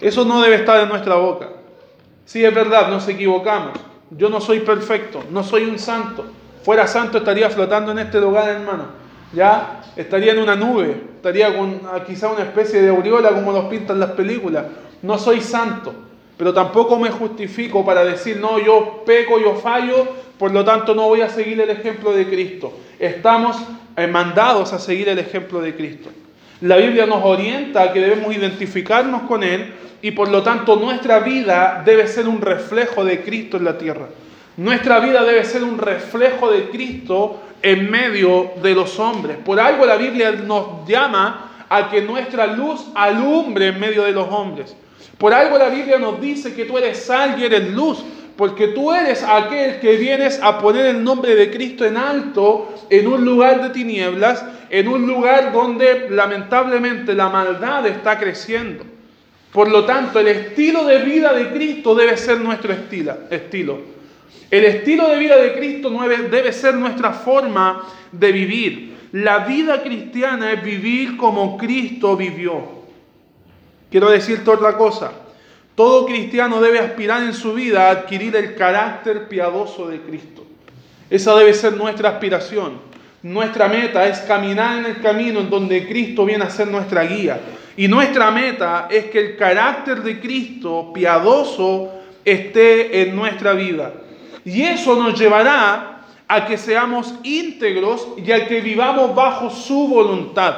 Eso 0.00 0.24
no 0.24 0.40
debe 0.40 0.54
estar 0.54 0.78
en 0.82 0.88
nuestra 0.88 1.16
boca. 1.16 1.48
Sí, 2.26 2.44
es 2.44 2.54
verdad, 2.54 2.88
nos 2.88 3.08
equivocamos. 3.08 3.72
Yo 4.10 4.30
no 4.30 4.40
soy 4.40 4.60
perfecto, 4.60 5.24
no 5.28 5.42
soy 5.42 5.64
un 5.64 5.80
santo. 5.80 6.24
Fuera 6.62 6.86
santo 6.86 7.18
estaría 7.18 7.50
flotando 7.50 7.90
en 7.90 7.98
este 7.98 8.20
lugar, 8.20 8.48
hermano. 8.50 8.84
Ya 9.32 9.82
estaría 9.96 10.30
en 10.30 10.38
una 10.38 10.54
nube, 10.54 10.96
estaría 11.16 11.58
con 11.58 11.80
quizá 12.06 12.28
una 12.28 12.44
especie 12.44 12.80
de 12.80 12.90
aureola 12.90 13.30
como 13.30 13.50
los 13.50 13.64
pintan 13.64 13.98
las 13.98 14.12
películas. 14.12 14.66
No 15.02 15.18
soy 15.18 15.40
santo, 15.40 15.92
pero 16.36 16.52
tampoco 16.52 16.98
me 16.98 17.10
justifico 17.10 17.84
para 17.84 18.04
decir, 18.04 18.38
no, 18.38 18.58
yo 18.58 19.02
peco, 19.06 19.38
yo 19.38 19.54
fallo, 19.54 20.08
por 20.38 20.52
lo 20.52 20.64
tanto 20.64 20.94
no 20.94 21.08
voy 21.08 21.20
a 21.20 21.28
seguir 21.28 21.60
el 21.60 21.70
ejemplo 21.70 22.12
de 22.12 22.26
Cristo. 22.26 22.72
Estamos 22.98 23.56
eh, 23.96 24.06
mandados 24.06 24.72
a 24.72 24.78
seguir 24.78 25.08
el 25.08 25.18
ejemplo 25.18 25.60
de 25.60 25.74
Cristo. 25.74 26.08
La 26.62 26.76
Biblia 26.76 27.06
nos 27.06 27.24
orienta 27.24 27.82
a 27.82 27.92
que 27.92 28.00
debemos 28.00 28.34
identificarnos 28.34 29.22
con 29.22 29.42
Él 29.42 29.72
y 30.00 30.12
por 30.12 30.28
lo 30.28 30.42
tanto 30.42 30.76
nuestra 30.76 31.20
vida 31.20 31.82
debe 31.84 32.06
ser 32.08 32.26
un 32.26 32.40
reflejo 32.40 33.04
de 33.04 33.22
Cristo 33.22 33.56
en 33.56 33.64
la 33.64 33.78
tierra. 33.78 34.08
Nuestra 34.56 35.00
vida 35.00 35.22
debe 35.24 35.44
ser 35.44 35.62
un 35.62 35.78
reflejo 35.78 36.50
de 36.50 36.68
Cristo 36.70 37.40
en 37.62 37.90
medio 37.90 38.52
de 38.62 38.74
los 38.74 38.98
hombres. 38.98 39.38
Por 39.44 39.60
algo 39.60 39.86
la 39.86 39.96
Biblia 39.96 40.32
nos 40.32 40.86
llama 40.86 41.51
a 41.74 41.88
que 41.88 42.02
nuestra 42.02 42.48
luz 42.48 42.84
alumbre 42.94 43.68
en 43.68 43.80
medio 43.80 44.02
de 44.02 44.12
los 44.12 44.28
hombres. 44.28 44.76
Por 45.16 45.32
algo 45.32 45.56
la 45.56 45.70
Biblia 45.70 45.98
nos 45.98 46.20
dice 46.20 46.52
que 46.52 46.66
tú 46.66 46.76
eres 46.76 46.98
sal 46.98 47.36
y 47.38 47.44
eres 47.44 47.72
luz, 47.72 48.04
porque 48.36 48.68
tú 48.68 48.92
eres 48.92 49.22
aquel 49.22 49.80
que 49.80 49.96
vienes 49.96 50.38
a 50.42 50.58
poner 50.58 50.84
el 50.84 51.02
nombre 51.02 51.34
de 51.34 51.50
Cristo 51.50 51.86
en 51.86 51.96
alto 51.96 52.74
en 52.90 53.06
un 53.06 53.24
lugar 53.24 53.62
de 53.62 53.70
tinieblas, 53.70 54.44
en 54.68 54.86
un 54.86 55.06
lugar 55.06 55.50
donde 55.50 56.10
lamentablemente 56.10 57.14
la 57.14 57.30
maldad 57.30 57.86
está 57.86 58.18
creciendo. 58.18 58.84
Por 59.50 59.70
lo 59.70 59.86
tanto, 59.86 60.20
el 60.20 60.28
estilo 60.28 60.84
de 60.84 60.98
vida 60.98 61.32
de 61.32 61.52
Cristo 61.52 61.94
debe 61.94 62.18
ser 62.18 62.38
nuestro 62.40 62.74
estilo. 62.74 63.80
El 64.50 64.64
estilo 64.66 65.08
de 65.08 65.18
vida 65.18 65.36
de 65.36 65.54
Cristo 65.54 65.90
debe 66.30 66.52
ser 66.52 66.74
nuestra 66.74 67.12
forma 67.12 67.86
de 68.12 68.30
vivir. 68.30 68.91
La 69.12 69.40
vida 69.40 69.82
cristiana 69.82 70.52
es 70.52 70.62
vivir 70.62 71.18
como 71.18 71.58
Cristo 71.58 72.16
vivió. 72.16 72.82
Quiero 73.90 74.10
decirte 74.10 74.50
otra 74.50 74.76
cosa. 74.78 75.12
Todo 75.74 76.06
cristiano 76.06 76.60
debe 76.60 76.78
aspirar 76.78 77.22
en 77.22 77.34
su 77.34 77.52
vida 77.52 77.88
a 77.88 77.90
adquirir 77.90 78.34
el 78.36 78.54
carácter 78.54 79.28
piadoso 79.28 79.88
de 79.88 80.00
Cristo. 80.00 80.46
Esa 81.10 81.34
debe 81.36 81.52
ser 81.52 81.74
nuestra 81.74 82.08
aspiración. 82.08 82.80
Nuestra 83.22 83.68
meta 83.68 84.06
es 84.08 84.20
caminar 84.20 84.78
en 84.78 84.86
el 84.86 85.00
camino 85.02 85.40
en 85.40 85.50
donde 85.50 85.86
Cristo 85.86 86.24
viene 86.24 86.44
a 86.44 86.50
ser 86.50 86.68
nuestra 86.68 87.04
guía. 87.04 87.38
Y 87.76 87.88
nuestra 87.88 88.30
meta 88.30 88.88
es 88.90 89.06
que 89.06 89.18
el 89.18 89.36
carácter 89.36 90.02
de 90.02 90.20
Cristo 90.20 90.90
piadoso 90.92 91.92
esté 92.24 93.02
en 93.02 93.14
nuestra 93.14 93.52
vida. 93.52 93.92
Y 94.44 94.62
eso 94.62 94.96
nos 94.96 95.18
llevará 95.18 96.01
a 96.32 96.46
que 96.46 96.56
seamos 96.56 97.12
íntegros 97.24 98.08
y 98.16 98.32
a 98.32 98.46
que 98.48 98.62
vivamos 98.62 99.14
bajo 99.14 99.50
su 99.50 99.86
voluntad. 99.86 100.54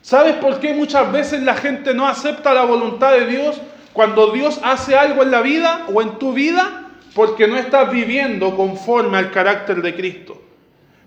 ¿Sabes 0.00 0.34
por 0.36 0.60
qué 0.60 0.74
muchas 0.74 1.10
veces 1.10 1.42
la 1.42 1.56
gente 1.56 1.92
no 1.92 2.06
acepta 2.06 2.54
la 2.54 2.64
voluntad 2.64 3.10
de 3.10 3.26
Dios 3.26 3.60
cuando 3.92 4.30
Dios 4.30 4.60
hace 4.62 4.94
algo 4.96 5.24
en 5.24 5.32
la 5.32 5.40
vida 5.40 5.86
o 5.92 6.02
en 6.02 6.20
tu 6.20 6.32
vida? 6.32 6.88
Porque 7.16 7.48
no 7.48 7.56
estás 7.56 7.90
viviendo 7.90 8.54
conforme 8.54 9.18
al 9.18 9.32
carácter 9.32 9.82
de 9.82 9.92
Cristo. 9.96 10.40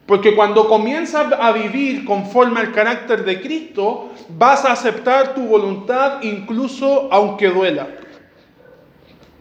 Porque 0.06 0.36
cuando 0.36 0.68
comienzas 0.68 1.28
a 1.32 1.54
vivir 1.54 2.04
conforme 2.04 2.60
al 2.60 2.74
carácter 2.74 3.24
de 3.24 3.40
Cristo, 3.40 4.12
vas 4.28 4.66
a 4.66 4.74
aceptar 4.74 5.34
tu 5.34 5.48
voluntad 5.48 6.22
incluso 6.22 7.08
aunque 7.14 7.48
duela. 7.48 7.88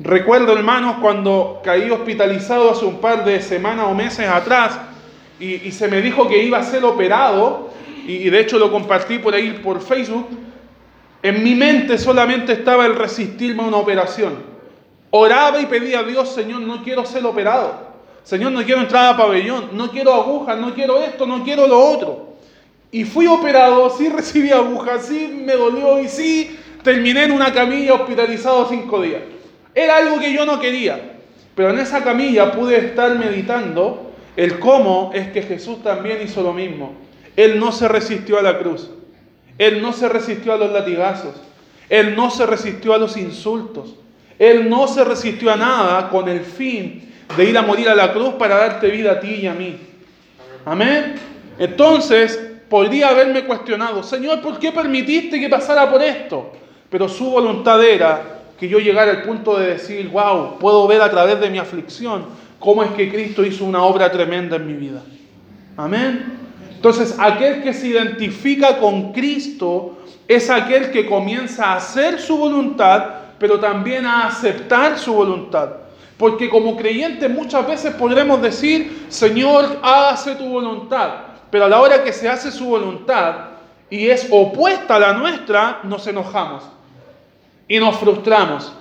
Recuerdo, 0.05 0.53
hermanos, 0.53 0.97
cuando 1.01 1.63
caí 1.65 1.91
hospitalizado 1.91 2.71
hace 2.71 2.85
un 2.85 2.99
par 2.99 3.25
de 3.25 3.41
semanas 3.41 3.87
o 3.89 3.95
meses 3.95 4.29
atrás 4.29 4.79
y, 5.41 5.73
se 5.73 5.89
me 5.89 6.03
dijo 6.03 6.29
que 6.29 6.43
iba 6.43 6.59
a 6.59 6.63
ser 6.63 6.85
operado, 6.85 7.71
y, 8.07 8.29
de 8.29 8.39
hecho 8.39 8.59
lo 8.59 8.71
compartí 8.71 9.19
por 9.19 9.35
ahí 9.35 9.59
por 9.65 9.81
Facebook, 9.81 10.29
en 11.23 11.43
mi 11.43 11.55
mente 11.55 11.97
solamente 11.97 12.53
estaba 12.53 12.85
el 12.85 12.97
resistirme 12.97 13.63
a 13.63 13.67
una 13.67 13.79
operación. 13.79 14.35
Oraba 15.09 15.59
y 15.63 15.67
pedía 15.67 16.01
a 16.01 16.03
Dios, 16.03 16.35
Señor, 16.35 16.61
no 16.61 16.83
quiero 16.83 17.07
ser 17.07 17.25
operado. 17.25 17.95
Señor, 18.25 18.53
no 18.53 18.63
quiero 18.63 18.83
entrar 18.83 19.15
a 19.15 19.17
pabellón, 19.17 19.71
no 19.73 19.91
quiero 19.91 20.13
agujas, 20.13 20.59
no 20.59 20.75
quiero 20.75 21.03
esto, 21.03 21.25
no 21.25 21.43
quiero 21.43 21.67
lo 21.67 21.79
otro. 21.79 22.35
Y 22.91 23.05
fui 23.05 23.27
operado, 23.27 23.89
sí 23.89 24.11
recibí 24.11 24.51
agujas, 24.51 25.07
sí 25.07 25.41
me 25.47 25.55
dolió 25.55 25.99
y 25.99 26.09
sí 26.09 26.59
terminé 26.83 27.25
en 27.25 27.33
una 27.33 27.55
camilla 27.55 27.95
hospitalizado 27.95 28.69
cinco 28.69 29.01
días. 29.01 29.23
Era 29.75 29.97
algo 29.97 30.21
que 30.21 30.33
yo 30.33 30.47
no 30.47 30.61
quería, 30.61 31.01
pero 31.55 31.71
en 31.71 31.79
esa 31.79 32.05
camilla 32.05 32.53
pude 32.53 32.77
estar 32.79 33.19
meditando 33.19 34.13
el 34.37 34.59
cómo 34.59 35.11
es 35.15 35.29
que 35.29 35.43
Jesús 35.43 35.83
también 35.83 36.21
hizo 36.23 36.43
lo 36.43 36.53
mismo. 36.53 36.93
Él 37.37 37.59
no 37.59 37.73
se 37.73 37.89
resistió 37.89 38.39
a 38.39 38.43
la 38.43 38.59
cruz, 38.59 38.91
Él 39.59 39.83
no 39.83 39.93
se 39.93 40.09
resistió 40.09 40.53
a 40.53 40.57
los 40.57 40.73
latigazos, 40.73 41.35
Él 41.89 42.15
no 42.15 42.31
se 42.31 42.47
resistió 42.47 42.95
a 42.95 42.99
los 42.99 43.17
insultos, 43.17 43.97
Él 44.39 44.69
no 44.71 44.87
se 44.87 45.05
resistió 45.05 45.53
a 45.53 45.57
nada 45.57 46.09
con 46.11 46.29
el 46.29 46.41
fin 46.41 47.13
de 47.37 47.45
ir 47.45 47.59
a 47.59 47.63
morir 47.63 47.89
a 47.89 47.95
la 47.95 48.13
cruz 48.13 48.35
para 48.35 48.57
darte 48.57 48.89
vida 48.89 49.13
a 49.13 49.21
ti 49.21 49.41
y 49.43 49.47
a 49.47 49.55
mí. 49.55 49.77
Amén. 50.65 51.15
Entonces, 51.59 52.39
podría 52.69 53.09
haberme 53.09 53.45
cuestionado, 53.45 54.03
Señor, 54.03 54.41
¿por 54.41 54.59
qué 54.59 54.73
permitiste 54.73 55.41
que 55.41 55.49
pasara 55.49 55.91
por 55.91 56.03
esto? 56.03 56.53
Pero 56.91 57.09
su 57.09 57.31
voluntad 57.31 57.83
era 57.85 58.35
que 58.59 58.69
yo 58.69 58.79
llegara 58.79 59.11
al 59.11 59.23
punto 59.23 59.59
de 59.59 59.69
decir, 59.69 60.09
wow, 60.09 60.59
puedo 60.59 60.87
ver 60.87 61.03
a 61.03 61.11
través 61.11 61.41
de 61.41 61.51
mi 61.51 61.59
aflicción 61.59 62.25
cómo 62.59 62.83
es 62.83 62.91
que 62.93 63.11
Cristo 63.11 63.45
hizo 63.45 63.65
una 63.65 63.83
obra 63.83 64.11
tremenda 64.11 64.57
en 64.57 64.67
mi 64.67 64.75
vida. 64.75 65.03
Amén. 65.77 66.39
Entonces, 66.75 67.17
aquel 67.19 67.63
que 67.63 67.73
se 67.73 67.89
identifica 67.89 68.79
con 68.79 69.13
Cristo 69.13 69.99
es 70.29 70.51
aquel 70.51 70.91
que 70.91 71.07
comienza 71.07 71.67
a 71.67 71.77
hacer 71.77 72.21
su 72.21 72.37
voluntad, 72.37 73.05
pero 73.39 73.59
también 73.59 74.07
a 74.07 74.27
aceptar 74.27 74.99
su 74.99 75.13
voluntad. 75.15 75.71
Porque 76.17 76.49
como 76.49 76.77
creyentes 76.77 77.29
muchas 77.29 77.67
veces 77.67 77.95
podremos 77.95 78.41
decir, 78.41 79.07
Señor, 79.09 79.79
hágase 79.83 80.37
tu 80.37 80.49
voluntad. 80.49 81.11
Pero 81.51 81.65
a 81.65 81.69
la 81.69 81.81
hora 81.81 82.05
que 82.05 82.13
se 82.13 82.29
hace 82.29 82.53
su 82.53 82.67
voluntad 82.67 83.35
y 83.91 84.09
es 84.09 84.29
opuesta 84.31 84.97
a 84.97 85.01
la 85.01 85.13
nuestra, 85.13 85.81
nos 85.83 86.07
enojamos 86.07 86.65
y 87.69 87.79
nos 87.79 87.97
frustramos. 87.97 88.73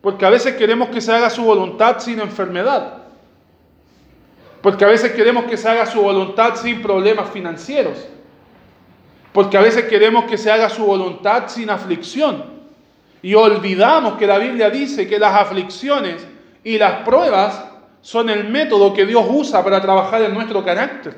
Porque 0.00 0.24
a 0.24 0.30
veces 0.30 0.54
queremos 0.56 0.88
que 0.88 1.00
se 1.00 1.12
haga 1.12 1.30
su 1.30 1.42
voluntad 1.42 1.98
sin 1.98 2.20
enfermedad. 2.20 2.98
Porque 4.62 4.84
a 4.84 4.88
veces 4.88 5.12
queremos 5.12 5.44
que 5.44 5.56
se 5.56 5.68
haga 5.68 5.86
su 5.86 6.00
voluntad 6.00 6.56
sin 6.56 6.82
problemas 6.82 7.30
financieros. 7.30 8.06
Porque 9.32 9.56
a 9.56 9.62
veces 9.62 9.84
queremos 9.84 10.24
que 10.24 10.38
se 10.38 10.50
haga 10.50 10.68
su 10.68 10.84
voluntad 10.84 11.44
sin 11.48 11.70
aflicción. 11.70 12.44
Y 13.22 13.34
olvidamos 13.34 14.14
que 14.14 14.26
la 14.26 14.38
Biblia 14.38 14.70
dice 14.70 15.06
que 15.06 15.18
las 15.18 15.34
aflicciones 15.34 16.26
y 16.64 16.78
las 16.78 17.02
pruebas 17.02 17.64
son 18.02 18.30
el 18.30 18.48
método 18.48 18.94
que 18.94 19.04
Dios 19.04 19.24
usa 19.28 19.62
para 19.62 19.80
trabajar 19.80 20.22
en 20.22 20.32
nuestro 20.32 20.64
carácter. 20.64 21.14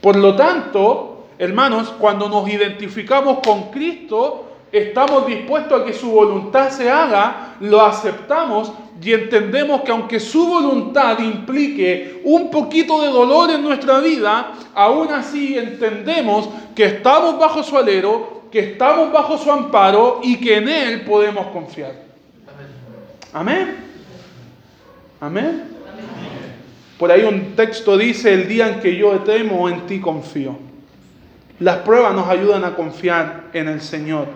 Por 0.00 0.16
lo 0.16 0.34
tanto, 0.34 1.26
hermanos, 1.38 1.94
cuando 1.98 2.28
nos 2.28 2.48
identificamos 2.48 3.40
con 3.44 3.70
Cristo, 3.70 4.49
estamos 4.72 5.26
dispuestos 5.26 5.82
a 5.82 5.84
que 5.84 5.92
su 5.92 6.10
voluntad 6.10 6.70
se 6.70 6.90
haga, 6.90 7.56
lo 7.60 7.80
aceptamos 7.80 8.72
y 9.02 9.12
entendemos 9.12 9.80
que 9.82 9.92
aunque 9.92 10.20
su 10.20 10.46
voluntad 10.46 11.18
implique 11.18 12.20
un 12.24 12.50
poquito 12.50 13.00
de 13.02 13.08
dolor 13.08 13.50
en 13.50 13.62
nuestra 13.62 13.98
vida, 14.00 14.52
aún 14.74 15.08
así 15.08 15.56
entendemos 15.56 16.48
que 16.74 16.84
estamos 16.84 17.38
bajo 17.38 17.62
su 17.62 17.76
alero, 17.76 18.42
que 18.52 18.60
estamos 18.60 19.12
bajo 19.12 19.38
su 19.38 19.50
amparo 19.50 20.20
y 20.22 20.36
que 20.36 20.56
en 20.56 20.68
Él 20.68 21.00
podemos 21.02 21.46
confiar. 21.48 21.94
Amén. 23.32 23.76
Amén. 25.20 25.64
Por 26.98 27.10
ahí 27.10 27.22
un 27.22 27.56
texto 27.56 27.96
dice, 27.96 28.34
el 28.34 28.46
día 28.46 28.68
en 28.68 28.80
que 28.80 28.94
yo 28.94 29.18
temo, 29.20 29.68
en 29.70 29.86
ti 29.86 30.00
confío. 30.00 30.58
Las 31.58 31.78
pruebas 31.78 32.14
nos 32.14 32.28
ayudan 32.28 32.64
a 32.64 32.74
confiar 32.74 33.44
en 33.54 33.68
el 33.68 33.80
Señor. 33.80 34.26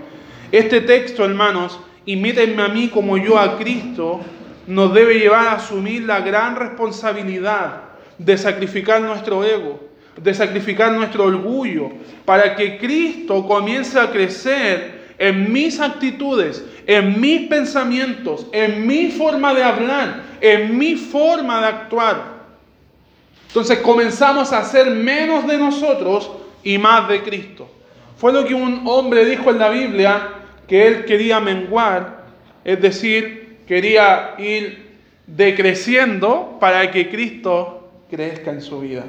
Este 0.53 0.81
texto, 0.81 1.25
hermanos, 1.25 1.79
imítenme 2.07 2.63
a 2.63 2.69
mí 2.69 2.89
como 2.89 3.17
yo 3.17 3.39
a 3.39 3.57
Cristo, 3.59 4.21
nos 4.67 4.95
debe 4.95 5.19
llevar 5.19 5.49
a 5.49 5.53
asumir 5.53 6.03
la 6.03 6.21
gran 6.21 6.57
responsabilidad 6.57 7.83
de 8.19 8.39
sacrificar 8.39 9.01
nuestro 9.01 9.45
ego, 9.45 9.81
de 10.17 10.33
sacrificar 10.33 10.93
nuestro 10.93 11.25
orgullo, 11.25 11.91
para 12.25 12.55
que 12.57 12.79
Cristo 12.79 13.47
comience 13.47 13.99
a 13.99 14.11
crecer 14.11 15.05
en 15.19 15.53
mis 15.53 15.81
actitudes, 15.81 16.65
en 16.87 17.21
mis 17.21 17.49
pensamientos, 17.49 18.47
en 18.53 18.87
mi 18.87 19.11
forma 19.11 19.55
de 19.55 19.63
hablar, 19.63 20.23
en 20.41 20.77
mi 20.77 20.97
forma 20.97 21.61
de 21.61 21.67
actuar. 21.67 22.35
Entonces 23.49 23.79
comenzamos 23.79 24.53
a 24.53 24.59
hacer 24.59 24.91
menos 24.91 25.47
de 25.47 25.59
nosotros 25.59 26.31
y 26.63 26.79
más 26.79 27.09
de 27.09 27.23
Cristo. 27.23 27.69
Fue 28.17 28.33
lo 28.33 28.45
que 28.45 28.55
un 28.55 28.83
hombre 28.87 29.25
dijo 29.25 29.51
en 29.51 29.59
la 29.59 29.69
Biblia, 29.69 30.29
que 30.69 30.87
él 30.87 31.05
quería 31.05 31.41
menguar, 31.41 32.25
es 32.65 32.81
decir, 32.81 33.59
quería 33.67 34.35
ir 34.39 34.95
decreciendo 35.27 36.57
para 36.61 36.91
que 36.91 37.11
Cristo 37.11 37.89
crezca 38.11 38.51
en 38.51 38.63
su 38.63 38.81
vida. 38.81 39.05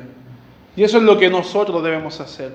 Y 0.76 0.84
eso 0.84 0.98
es 0.98 1.04
lo 1.04 1.18
que 1.18 1.30
nosotros 1.30 1.84
debemos 1.84 2.20
hacer. 2.20 2.54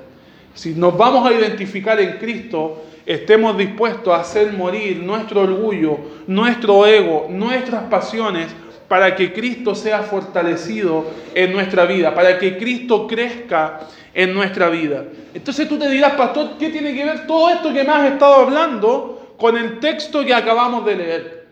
Si 0.55 0.75
nos 0.75 0.97
vamos 0.97 1.27
a 1.27 1.33
identificar 1.33 2.01
en 2.01 2.19
Cristo, 2.19 2.85
estemos 3.07 3.57
dispuestos 3.57 4.13
a 4.13 4.21
hacer 4.21 4.53
morir 4.53 4.99
nuestro 5.03 5.43
orgullo, 5.43 5.99
nuestro 6.27 6.87
ego, 6.87 7.27
nuestras 7.31 7.85
pasiones, 7.85 8.49
para 8.91 9.15
que 9.15 9.33
Cristo 9.33 9.77
sea 9.77 10.01
fortalecido 10.01 11.07
en 11.33 11.53
nuestra 11.53 11.85
vida, 11.85 12.13
para 12.13 12.37
que 12.41 12.59
Cristo 12.59 13.07
crezca 13.07 13.83
en 14.13 14.35
nuestra 14.35 14.69
vida. 14.69 15.05
Entonces 15.33 15.69
tú 15.69 15.79
te 15.79 15.89
dirás, 15.89 16.15
pastor, 16.15 16.59
¿qué 16.59 16.71
tiene 16.71 16.93
que 16.93 17.05
ver 17.05 17.25
todo 17.25 17.51
esto 17.51 17.73
que 17.73 17.85
me 17.85 17.93
has 17.93 18.11
estado 18.11 18.35
hablando 18.35 19.37
con 19.39 19.57
el 19.57 19.79
texto 19.79 20.25
que 20.25 20.35
acabamos 20.35 20.85
de 20.85 20.97
leer? 20.97 21.47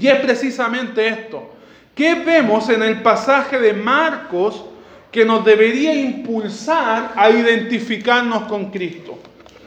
Y 0.00 0.06
es 0.06 0.18
precisamente 0.20 1.06
esto. 1.06 1.50
¿Qué 1.94 2.14
vemos 2.14 2.70
en 2.70 2.82
el 2.82 3.02
pasaje 3.02 3.58
de 3.58 3.74
Marcos 3.74 4.64
que 5.10 5.26
nos 5.26 5.44
debería 5.44 5.94
impulsar 5.94 7.12
a 7.14 7.28
identificarnos 7.28 8.44
con 8.44 8.70
Cristo? 8.70 9.18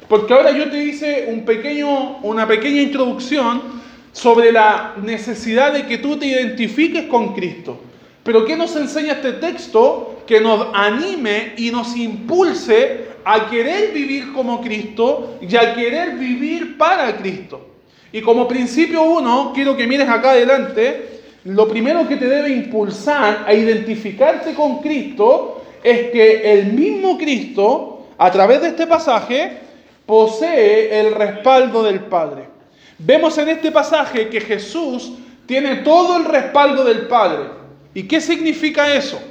Porque 0.10 0.34
ahora 0.34 0.50
yo 0.50 0.72
te 0.72 0.84
hice 0.84 1.28
un 1.28 1.46
pequeño, 1.46 2.18
una 2.24 2.48
pequeña 2.48 2.82
introducción 2.82 3.76
sobre 4.16 4.54
la 4.54 4.94
necesidad 5.04 5.74
de 5.74 5.86
que 5.86 5.98
tú 5.98 6.16
te 6.18 6.28
identifiques 6.28 7.04
con 7.08 7.34
Cristo. 7.34 7.78
Pero 8.24 8.46
¿qué 8.46 8.56
nos 8.56 8.74
enseña 8.78 9.12
este 9.12 9.34
texto? 9.34 10.22
Que 10.26 10.40
nos 10.40 10.68
anime 10.74 11.52
y 11.58 11.70
nos 11.70 11.98
impulse 11.98 13.08
a 13.26 13.50
querer 13.50 13.92
vivir 13.92 14.32
como 14.32 14.62
Cristo 14.62 15.38
y 15.42 15.54
a 15.58 15.76
querer 15.76 16.12
vivir 16.16 16.78
para 16.78 17.18
Cristo. 17.18 17.68
Y 18.14 18.22
como 18.22 18.48
principio 18.48 19.04
uno, 19.04 19.52
quiero 19.54 19.76
que 19.76 19.86
mires 19.86 20.08
acá 20.08 20.32
adelante, 20.32 21.20
lo 21.44 21.68
primero 21.68 22.08
que 22.08 22.16
te 22.16 22.30
debe 22.30 22.52
impulsar 22.52 23.44
a 23.46 23.54
identificarte 23.54 24.54
con 24.54 24.80
Cristo 24.80 25.62
es 25.84 26.10
que 26.12 26.54
el 26.54 26.72
mismo 26.72 27.18
Cristo, 27.18 28.08
a 28.18 28.32
través 28.32 28.62
de 28.62 28.70
este 28.70 28.88
pasaje, 28.88 29.58
posee 30.06 31.02
el 31.02 31.14
respaldo 31.14 31.84
del 31.84 32.00
Padre. 32.00 32.55
Vemos 32.98 33.38
en 33.38 33.50
este 33.50 33.72
pasaje 33.72 34.30
que 34.30 34.40
Jesús 34.40 35.14
tiene 35.46 35.78
todo 35.78 36.18
el 36.18 36.26
respaldo 36.26 36.84
del 36.84 37.08
Padre. 37.08 37.50
¿Y 37.94 38.04
qué 38.04 38.22
significa 38.22 38.94
eso? 38.94 39.22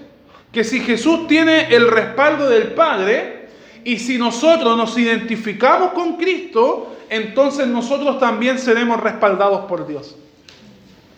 Que 0.52 0.64
si 0.64 0.80
Jesús 0.80 1.26
tiene 1.26 1.74
el 1.74 1.88
respaldo 1.88 2.48
del 2.48 2.68
Padre 2.68 3.48
y 3.84 3.98
si 3.98 4.18
nosotros 4.18 4.76
nos 4.76 4.96
identificamos 4.96 5.92
con 5.92 6.16
Cristo, 6.16 6.96
entonces 7.08 7.66
nosotros 7.66 8.18
también 8.18 8.58
seremos 8.58 9.00
respaldados 9.00 9.66
por 9.66 9.86
Dios. 9.86 10.16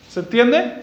¿Se 0.09 0.21
entiende? 0.21 0.83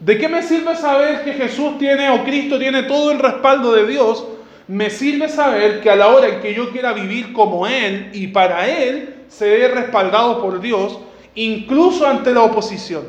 ¿De 0.00 0.18
qué 0.18 0.28
me 0.28 0.42
sirve 0.42 0.76
saber 0.76 1.24
que 1.24 1.32
Jesús 1.32 1.78
tiene 1.78 2.10
o 2.10 2.24
Cristo 2.24 2.58
tiene 2.58 2.82
todo 2.82 3.12
el 3.12 3.18
respaldo 3.18 3.72
de 3.72 3.86
Dios 3.86 4.26
me 4.68 4.90
sirve 4.90 5.28
saber 5.28 5.80
que 5.80 5.90
a 5.90 5.96
la 5.96 6.08
hora 6.08 6.28
en 6.28 6.40
que 6.40 6.54
yo 6.54 6.70
quiera 6.70 6.92
vivir 6.92 7.32
como 7.32 7.66
Él 7.66 8.10
y 8.12 8.28
para 8.28 8.68
Él, 8.68 9.14
seré 9.28 9.68
respaldado 9.68 10.42
por 10.42 10.60
Dios, 10.60 10.98
incluso 11.34 12.06
ante 12.06 12.32
la 12.32 12.42
oposición. 12.42 13.04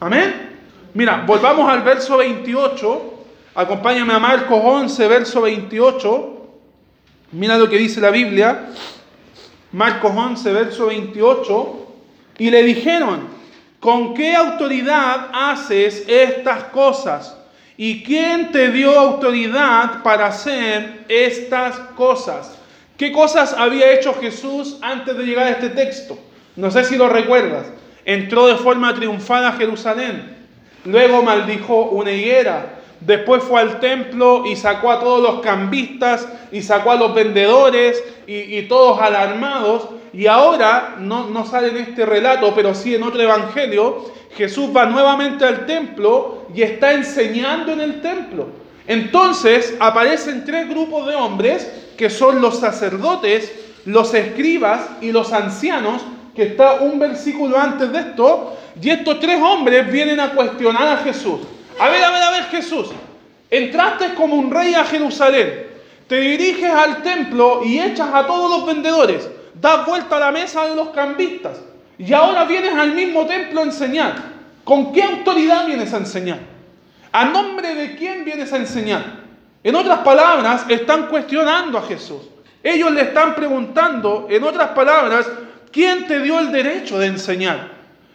Amén. 0.00 0.48
Mira, 0.94 1.24
volvamos 1.26 1.70
al 1.70 1.82
verso 1.82 2.18
28. 2.18 3.14
Acompáñame 3.54 4.12
a 4.12 4.18
Marcos 4.18 4.60
11, 4.62 5.08
verso 5.08 5.40
28. 5.42 6.34
Mira 7.32 7.56
lo 7.56 7.68
que 7.68 7.78
dice 7.78 8.00
la 8.00 8.10
Biblia. 8.10 8.66
Marcos 9.72 10.12
11, 10.14 10.52
verso 10.52 10.86
28. 10.86 11.86
Y 12.38 12.50
le 12.50 12.62
dijeron, 12.62 13.28
¿con 13.80 14.14
qué 14.14 14.34
autoridad 14.34 15.30
haces 15.32 16.04
estas 16.08 16.64
cosas? 16.64 17.37
¿Y 17.80 18.02
quién 18.02 18.50
te 18.50 18.72
dio 18.72 18.98
autoridad 18.98 20.02
para 20.02 20.26
hacer 20.26 21.04
estas 21.08 21.76
cosas? 21.94 22.58
¿Qué 22.96 23.12
cosas 23.12 23.54
había 23.56 23.92
hecho 23.92 24.12
Jesús 24.14 24.78
antes 24.82 25.16
de 25.16 25.22
llegar 25.22 25.46
a 25.46 25.50
este 25.50 25.68
texto? 25.68 26.18
No 26.56 26.72
sé 26.72 26.82
si 26.82 26.96
lo 26.96 27.08
recuerdas. 27.08 27.66
Entró 28.04 28.48
de 28.48 28.56
forma 28.56 28.92
triunfal 28.96 29.46
a 29.46 29.52
Jerusalén. 29.52 30.38
Luego 30.84 31.22
maldijo 31.22 31.90
una 31.90 32.10
higuera. 32.10 32.77
Después 33.00 33.42
fue 33.44 33.60
al 33.60 33.80
templo 33.80 34.44
y 34.46 34.56
sacó 34.56 34.90
a 34.90 35.00
todos 35.00 35.22
los 35.22 35.40
cambistas 35.40 36.26
y 36.50 36.62
sacó 36.62 36.90
a 36.90 36.96
los 36.96 37.14
vendedores 37.14 38.02
y, 38.26 38.62
todos 38.62 39.00
alarmados. 39.00 39.88
Y 40.12 40.26
ahora, 40.26 40.96
no, 40.98 41.28
no 41.28 41.46
sale 41.46 41.68
en 41.68 41.76
este 41.76 42.04
relato, 42.04 42.52
pero 42.54 42.74
sí 42.74 42.94
en 42.94 43.04
otro 43.04 43.20
evangelio, 43.20 44.12
Jesús 44.36 44.70
va 44.76 44.86
nuevamente 44.86 45.44
al 45.44 45.66
templo 45.66 46.46
y 46.54 46.62
está 46.62 46.92
enseñando 46.92 47.72
en 47.72 47.80
el 47.80 48.00
templo. 48.00 48.48
Entonces 48.86 49.76
aparecen 49.78 50.44
tres 50.44 50.68
grupos 50.68 51.06
de 51.06 51.14
hombres 51.14 51.70
que 51.96 52.08
son 52.08 52.40
los 52.40 52.58
sacerdotes, 52.58 53.52
los 53.84 54.14
escribas 54.14 54.88
y 55.00 55.12
los 55.12 55.32
ancianos, 55.32 56.02
que 56.34 56.44
está 56.44 56.74
un 56.74 56.98
versículo 56.98 57.58
antes 57.58 57.92
de 57.92 57.98
esto, 57.98 58.56
y 58.80 58.90
estos 58.90 59.18
tres 59.20 59.40
hombres 59.42 59.90
vienen 59.90 60.20
a 60.20 60.30
cuestionar 60.30 60.86
a 60.86 60.96
Jesús. 60.98 61.40
A 61.78 61.88
ver, 61.88 62.02
a 62.02 62.10
ver, 62.10 62.22
a 62.22 62.30
ver 62.30 62.44
Jesús, 62.44 62.88
entraste 63.50 64.14
como 64.14 64.34
un 64.34 64.50
rey 64.50 64.74
a 64.74 64.84
Jerusalén, 64.84 65.66
te 66.08 66.20
diriges 66.20 66.70
al 66.70 67.02
templo 67.02 67.62
y 67.64 67.78
echas 67.78 68.08
a 68.12 68.26
todos 68.26 68.50
los 68.50 68.66
vendedores, 68.66 69.28
das 69.54 69.86
vuelta 69.86 70.16
a 70.16 70.20
la 70.20 70.32
mesa 70.32 70.66
de 70.66 70.74
los 70.74 70.88
cambistas, 70.88 71.60
y 71.98 72.12
ahora 72.12 72.44
vienes 72.44 72.74
al 72.74 72.92
mismo 72.92 73.26
templo 73.26 73.60
a 73.60 73.64
enseñar. 73.64 74.14
¿Con 74.64 74.92
qué 74.92 75.02
autoridad 75.02 75.66
vienes 75.66 75.92
a 75.94 75.98
enseñar? 75.98 76.40
¿A 77.12 77.24
nombre 77.24 77.74
de 77.74 77.96
quién 77.96 78.24
vienes 78.24 78.52
a 78.52 78.56
enseñar? 78.56 79.02
En 79.64 79.74
otras 79.74 80.00
palabras, 80.00 80.66
están 80.68 81.06
cuestionando 81.06 81.78
a 81.78 81.82
Jesús. 81.82 82.22
Ellos 82.62 82.92
le 82.92 83.02
están 83.02 83.34
preguntando, 83.34 84.26
en 84.30 84.44
otras 84.44 84.68
palabras, 84.70 85.26
¿quién 85.72 86.06
te 86.06 86.20
dio 86.20 86.38
el 86.38 86.52
derecho 86.52 86.98
de 86.98 87.06
enseñar? 87.06 87.70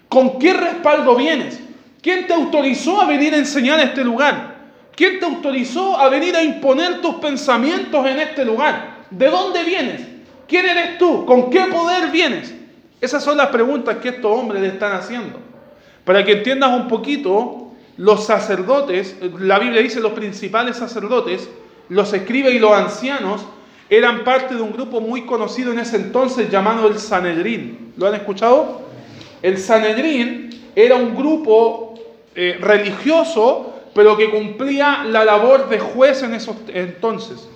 ¿Con 0.09 0.37
qué 0.37 0.53
respaldo 0.53 1.15
vienes? 1.15 1.59
¿Quién 2.03 2.27
te 2.27 2.33
autorizó 2.33 3.01
a 3.01 3.05
venir 3.05 3.33
a 3.33 3.37
enseñar 3.37 3.79
este 3.79 4.03
lugar? 4.03 4.57
¿Quién 4.93 5.21
te 5.21 5.25
autorizó 5.25 5.97
a 5.97 6.09
venir 6.09 6.35
a 6.35 6.43
imponer 6.43 6.99
tus 7.01 7.15
pensamientos 7.15 8.05
en 8.05 8.19
este 8.19 8.43
lugar? 8.43 9.05
¿De 9.09 9.29
dónde 9.29 9.63
vienes? 9.63 10.01
¿Quién 10.45 10.65
eres 10.65 10.97
tú? 10.97 11.25
¿Con 11.25 11.49
qué 11.49 11.61
poder 11.71 12.11
vienes? 12.11 12.53
Esas 12.99 13.23
son 13.23 13.37
las 13.37 13.47
preguntas 13.47 13.97
que 13.97 14.09
estos 14.09 14.37
hombres 14.37 14.61
le 14.61 14.67
están 14.67 14.91
haciendo. 14.91 15.39
Para 16.03 16.25
que 16.25 16.33
entiendas 16.33 16.77
un 16.77 16.89
poquito, 16.89 17.71
los 17.95 18.25
sacerdotes, 18.25 19.15
la 19.39 19.57
Biblia 19.57 19.81
dice 19.81 20.01
los 20.01 20.11
principales 20.11 20.75
sacerdotes, 20.75 21.49
los 21.87 22.11
escribas 22.11 22.51
y 22.51 22.59
los 22.59 22.73
ancianos, 22.73 23.45
eran 23.89 24.25
parte 24.25 24.55
de 24.55 24.61
un 24.61 24.73
grupo 24.73 24.99
muy 24.99 25.25
conocido 25.25 25.71
en 25.71 25.79
ese 25.79 25.95
entonces 25.95 26.49
llamado 26.49 26.85
el 26.87 26.99
Sanedrín. 26.99 27.93
¿Lo 27.95 28.07
han 28.07 28.15
escuchado? 28.15 28.81
El 29.41 29.57
Sanedrín 29.57 30.49
era 30.75 30.95
un 30.95 31.15
grupo 31.15 31.82
eh, 32.35 32.57
religioso, 32.59 33.73
pero 33.93 34.17
que 34.17 34.29
cumplía 34.29 35.03
la 35.03 35.23
labor 35.23 35.69
de 35.69 35.79
juez 35.79 36.23
en 36.23 36.33
esos 36.33 36.55
entonces. 36.67 37.47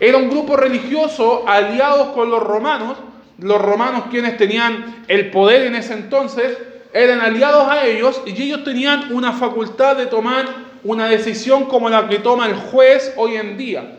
Era 0.00 0.18
un 0.18 0.30
grupo 0.30 0.56
religioso 0.56 1.44
aliados 1.46 2.08
con 2.08 2.30
los 2.30 2.42
romanos, 2.42 2.98
los 3.38 3.60
romanos 3.60 4.04
quienes 4.10 4.36
tenían 4.36 5.04
el 5.08 5.30
poder 5.30 5.62
en 5.66 5.74
ese 5.74 5.94
entonces, 5.94 6.56
eran 6.92 7.20
aliados 7.20 7.68
a 7.68 7.86
ellos 7.86 8.22
y 8.26 8.42
ellos 8.42 8.64
tenían 8.64 9.12
una 9.12 9.32
facultad 9.32 9.96
de 9.96 10.06
tomar 10.06 10.46
una 10.84 11.08
decisión 11.08 11.64
como 11.64 11.88
la 11.88 12.08
que 12.08 12.18
toma 12.18 12.46
el 12.46 12.54
juez 12.54 13.12
hoy 13.16 13.36
en 13.36 13.56
día. 13.56 13.98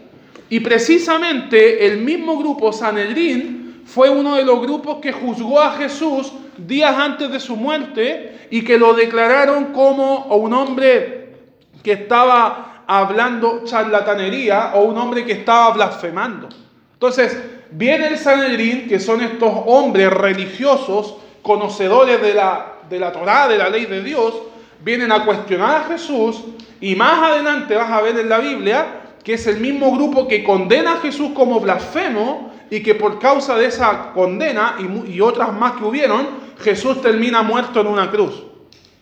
Y 0.49 0.61
precisamente 0.61 1.85
el 1.85 1.99
mismo 1.99 2.37
grupo 2.37 2.73
Sanedrín 2.73 3.58
fue 3.93 4.07
uno 4.09 4.35
de 4.35 4.45
los 4.45 4.61
grupos 4.61 4.97
que 4.97 5.11
juzgó 5.11 5.59
a 5.59 5.71
Jesús 5.71 6.31
días 6.57 6.95
antes 6.95 7.31
de 7.31 7.39
su 7.39 7.55
muerte 7.55 8.47
y 8.51 8.63
que 8.63 8.77
lo 8.77 8.93
declararon 8.93 9.73
como 9.73 10.25
un 10.25 10.53
hombre 10.53 11.33
que 11.81 11.93
estaba 11.93 12.83
hablando 12.85 13.63
charlatanería 13.65 14.73
o 14.75 14.83
un 14.83 14.97
hombre 14.97 15.25
que 15.25 15.31
estaba 15.31 15.71
blasfemando. 15.71 16.49
Entonces, 16.93 17.35
viene 17.71 18.09
el 18.09 18.17
Sanedrín, 18.19 18.87
que 18.87 18.99
son 18.99 19.21
estos 19.21 19.51
hombres 19.65 20.13
religiosos, 20.13 21.15
conocedores 21.41 22.21
de 22.21 22.35
la, 22.35 22.73
de 22.87 22.99
la 22.99 23.11
Torá, 23.11 23.47
de 23.47 23.57
la 23.57 23.69
ley 23.69 23.87
de 23.87 24.03
Dios, 24.03 24.35
vienen 24.83 25.11
a 25.11 25.25
cuestionar 25.25 25.81
a 25.81 25.83
Jesús 25.85 26.43
y 26.79 26.95
más 26.95 27.31
adelante 27.31 27.75
vas 27.75 27.89
a 27.89 28.01
ver 28.01 28.19
en 28.19 28.29
la 28.29 28.37
Biblia 28.37 28.85
que 29.23 29.33
es 29.33 29.47
el 29.47 29.59
mismo 29.59 29.91
grupo 29.91 30.27
que 30.27 30.43
condena 30.43 30.93
a 30.93 30.97
Jesús 30.97 31.31
como 31.33 31.59
blasfemo 31.59 32.48
y 32.69 32.81
que 32.81 32.95
por 32.95 33.19
causa 33.19 33.55
de 33.55 33.65
esa 33.65 34.11
condena 34.13 34.75
y, 35.07 35.21
otras 35.21 35.53
más 35.53 35.73
que 35.73 35.83
hubieron, 35.83 36.27
Jesús 36.61 37.01
termina 37.01 37.41
muerto 37.41 37.81
en 37.81 37.87
una 37.87 38.11
cruz. 38.11 38.43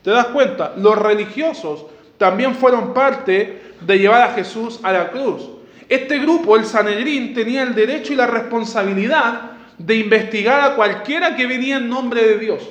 ¿Te 0.02 0.12
das 0.12 0.28
cuenta? 0.28 0.74
Los 0.78 0.98
religiosos 0.98 1.86
también 2.18 2.56
fueron 2.56 2.94
parte 2.94 3.62
de 3.82 4.00
llevar 4.00 4.22
a 4.22 4.34
Jesús 4.34 4.80
a 4.84 4.92
la 4.92 5.12
cruz. 5.12 5.50
Este 5.90 6.20
grupo, 6.20 6.56
el 6.56 6.66
Sanedrín, 6.66 7.34
tenía 7.34 7.64
el 7.64 7.76
derecho 7.76 8.14
y 8.14 8.16
la 8.16 8.28
responsabilidad 8.28 9.52
de 9.78 9.96
investigar 9.96 10.62
a 10.62 10.76
cualquiera 10.76 11.36
que 11.36 11.46
venía 11.46 11.78
en 11.78 11.90
nombre 11.90 12.24
de 12.26 12.38
Dios, 12.38 12.64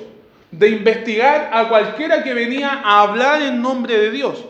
de 0.51 0.69
investigar 0.69 1.49
a 1.53 1.67
cualquiera 1.69 2.23
que 2.23 2.33
venía 2.33 2.81
a 2.83 3.01
hablar 3.01 3.41
en 3.41 3.61
nombre 3.61 3.97
de 3.97 4.11
Dios. 4.11 4.43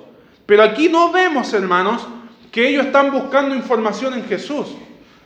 Pero 0.45 0.63
aquí 0.63 0.89
no 0.89 1.11
vemos, 1.11 1.53
hermanos, 1.53 2.07
que 2.51 2.67
ellos 2.67 2.87
están 2.87 3.11
buscando 3.11 3.53
información 3.53 4.13
en 4.13 4.25
Jesús. 4.25 4.67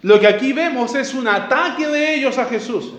Lo 0.01 0.19
que 0.19 0.27
aquí 0.27 0.53
vemos 0.53 0.95
es 0.95 1.13
un 1.13 1.27
ataque 1.27 1.87
de 1.87 2.15
ellos 2.15 2.37
a 2.37 2.45
Jesús. 2.45 2.93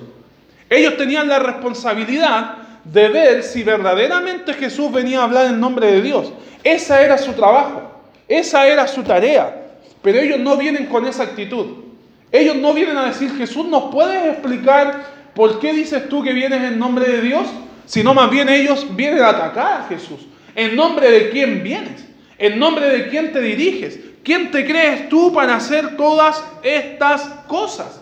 Ellos 0.71 0.97
tenían 0.97 1.29
la 1.29 1.39
responsabilidad 1.39 2.57
de 2.85 3.09
ver 3.09 3.43
si 3.43 3.63
verdaderamente 3.63 4.55
Jesús 4.55 4.93
venía 4.93 5.21
a 5.21 5.25
hablar 5.25 5.47
en 5.47 5.61
nombre 5.61 5.91
de 5.91 6.03
Dios. 6.03 6.33
Esa 6.65 7.03
era 7.03 7.19
su 7.19 7.33
trabajo, 7.33 7.83
esa 8.29 8.67
era 8.67 8.87
su 8.87 9.03
tarea. 9.03 9.63
Pero 10.01 10.19
ellos 10.19 10.41
no 10.41 10.57
vienen 10.57 10.87
con 10.87 11.07
esa 11.07 11.25
actitud. 11.25 11.67
Ellos 12.31 12.57
no 12.57 12.73
vienen 12.73 12.97
a 12.97 13.07
decir, 13.07 13.31
Jesús, 13.37 13.67
¿nos 13.67 13.93
puedes 13.93 14.33
explicar 14.33 15.05
por 15.35 15.61
qué 15.61 15.73
dices 15.73 16.09
tú 16.09 16.23
que 16.23 16.33
vienes 16.33 16.63
en 16.63 16.79
nombre 16.79 17.07
de 17.07 17.21
Dios? 17.21 17.47
Sino 17.85 18.15
más 18.15 18.31
bien 18.31 18.49
ellos 18.49 18.87
vienen 18.97 19.23
a 19.23 19.31
atacar 19.31 19.83
a 19.83 19.87
Jesús. 19.89 20.21
¿En 20.55 20.77
nombre 20.77 21.11
de 21.11 21.31
quién 21.31 21.63
vienes? 21.63 22.07
¿En 22.39 22.59
nombre 22.59 22.89
de 22.89 23.09
quién 23.09 23.33
te 23.33 23.41
diriges? 23.41 23.99
¿Quién 24.25 24.51
te 24.51 24.65
crees 24.65 25.09
tú 25.09 25.33
para 25.33 25.57
hacer 25.57 25.97
todas 25.97 26.43
estas 26.63 27.23
cosas? 27.49 28.01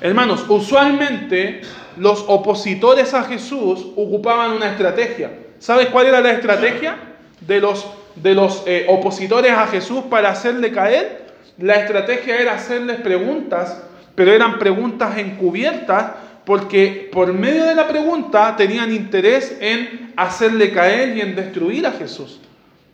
Hermanos, 0.00 0.44
usualmente 0.48 1.62
los 1.96 2.24
opositores 2.28 3.14
a 3.14 3.24
Jesús 3.24 3.86
ocupaban 3.96 4.52
una 4.52 4.70
estrategia. 4.70 5.32
¿Sabes 5.58 5.86
cuál 5.88 6.06
era 6.06 6.20
la 6.20 6.32
estrategia 6.32 6.96
de 7.40 7.60
los 7.60 7.86
de 8.16 8.34
los 8.34 8.62
eh, 8.66 8.86
opositores 8.88 9.52
a 9.52 9.66
Jesús 9.66 10.04
para 10.08 10.30
hacerle 10.30 10.70
caer, 10.70 11.24
la 11.58 11.74
estrategia 11.76 12.40
era 12.40 12.54
hacerles 12.54 13.00
preguntas, 13.00 13.82
pero 14.14 14.32
eran 14.32 14.58
preguntas 14.58 15.18
encubiertas 15.18 16.12
porque 16.44 17.08
por 17.12 17.32
medio 17.32 17.64
de 17.64 17.74
la 17.74 17.88
pregunta 17.88 18.54
tenían 18.56 18.92
interés 18.92 19.56
en 19.60 20.12
hacerle 20.16 20.72
caer 20.72 21.16
y 21.16 21.20
en 21.22 21.34
destruir 21.34 21.86
a 21.86 21.92
Jesús. 21.92 22.40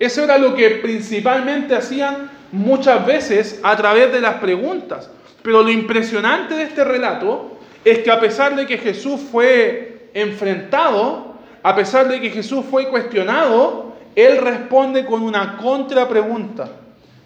Eso 0.01 0.25
era 0.25 0.39
lo 0.39 0.55
que 0.55 0.71
principalmente 0.71 1.77
hacían 1.77 2.31
muchas 2.53 3.05
veces 3.05 3.61
a 3.63 3.77
través 3.77 4.11
de 4.11 4.21
las 4.21 4.37
preguntas. 4.37 5.11
Pero 5.43 5.63
lo 5.63 5.71
impresionante 5.71 6.55
de 6.55 6.63
este 6.65 6.83
relato 6.85 7.59
es 7.85 7.99
que 7.99 8.11
a 8.11 8.19
pesar 8.19 8.57
de 8.57 8.67
que 8.67 8.79
Jesús 8.79 9.21
fue 9.31 10.09
enfrentado, 10.15 11.35
a 11.63 11.77
pesar 11.77 12.09
de 12.09 12.19
que 12.19 12.31
Jesús 12.31 12.65
fue 12.71 12.89
cuestionado, 12.89 13.95
él 14.17 14.39
responde 14.39 15.05
con 15.05 15.23
una 15.23 15.59
contrapregunta. 15.59 16.69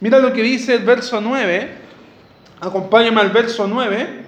Mira 0.01 0.19
lo 0.19 0.33
que 0.33 0.43
dice 0.43 0.75
el 0.75 0.83
verso 0.83 1.21
9. 1.21 1.69
Acompáñame 2.61 3.21
al 3.21 3.31
verso 3.31 3.69
9. 3.69 4.25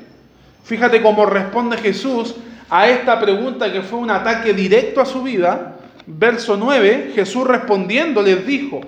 Fíjate 0.62 1.02
cómo 1.02 1.26
responde 1.26 1.76
Jesús 1.78 2.36
a 2.70 2.88
esta 2.88 3.20
pregunta 3.20 3.72
que 3.72 3.82
fue 3.82 3.98
un 3.98 4.10
ataque 4.10 4.52
directo 4.52 5.00
a 5.00 5.06
su 5.06 5.22
vida. 5.22 5.75
Verso 6.06 6.56
9, 6.56 7.12
Jesús 7.14 7.46
respondiendo 7.46 8.22
les 8.22 8.46
dijo, 8.46 8.80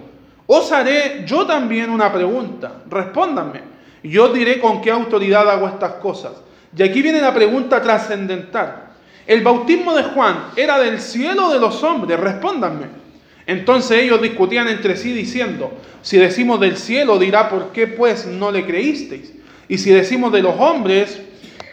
os 0.47 0.73
haré 0.73 1.25
yo 1.27 1.47
también 1.47 1.91
una 1.91 2.13
pregunta, 2.13 2.83
respóndanme. 2.89 3.61
Yo 4.03 4.33
diré 4.33 4.61
con 4.61 4.81
qué 4.81 4.91
autoridad 4.91 5.51
hago 5.51 5.67
estas 5.69 5.95
cosas. 5.95 6.33
Y 6.77 6.83
aquí 6.83 7.03
viene 7.03 7.21
la 7.21 7.35
pregunta 7.35 7.83
trascendental. 7.83 8.85
¿El 9.27 9.43
bautismo 9.43 9.95
de 9.95 10.05
Juan 10.05 10.37
era 10.57 10.79
del 10.79 11.01
cielo 11.01 11.51
de 11.51 11.59
los 11.59 11.83
hombres? 11.83 12.19
Respóndanme. 12.19 12.87
Entonces 13.47 14.03
ellos 14.03 14.23
discutían 14.23 14.69
entre 14.69 14.97
sí 14.97 15.13
diciendo, 15.13 15.73
si 16.03 16.19
decimos 16.19 16.61
del 16.61 16.77
cielo 16.77 17.19
dirá, 17.19 17.49
¿por 17.49 17.73
qué 17.73 17.87
pues 17.87 18.27
no 18.27 18.51
le 18.51 18.65
creísteis? 18.65 19.33
Y 19.69 19.79
si 19.79 19.91
decimos 19.91 20.33
de 20.33 20.43
los 20.43 20.55
hombres, 20.59 21.21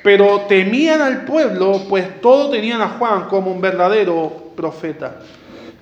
pero 0.04 0.42
temían 0.50 1.02
al 1.02 1.26
pueblo, 1.26 1.84
pues 1.88 2.20
todos 2.20 2.52
tenían 2.52 2.82
a 2.82 2.90
Juan 2.90 3.26
como 3.30 3.52
un 3.52 3.62
verdadero 3.62 4.45
profeta. 4.56 5.20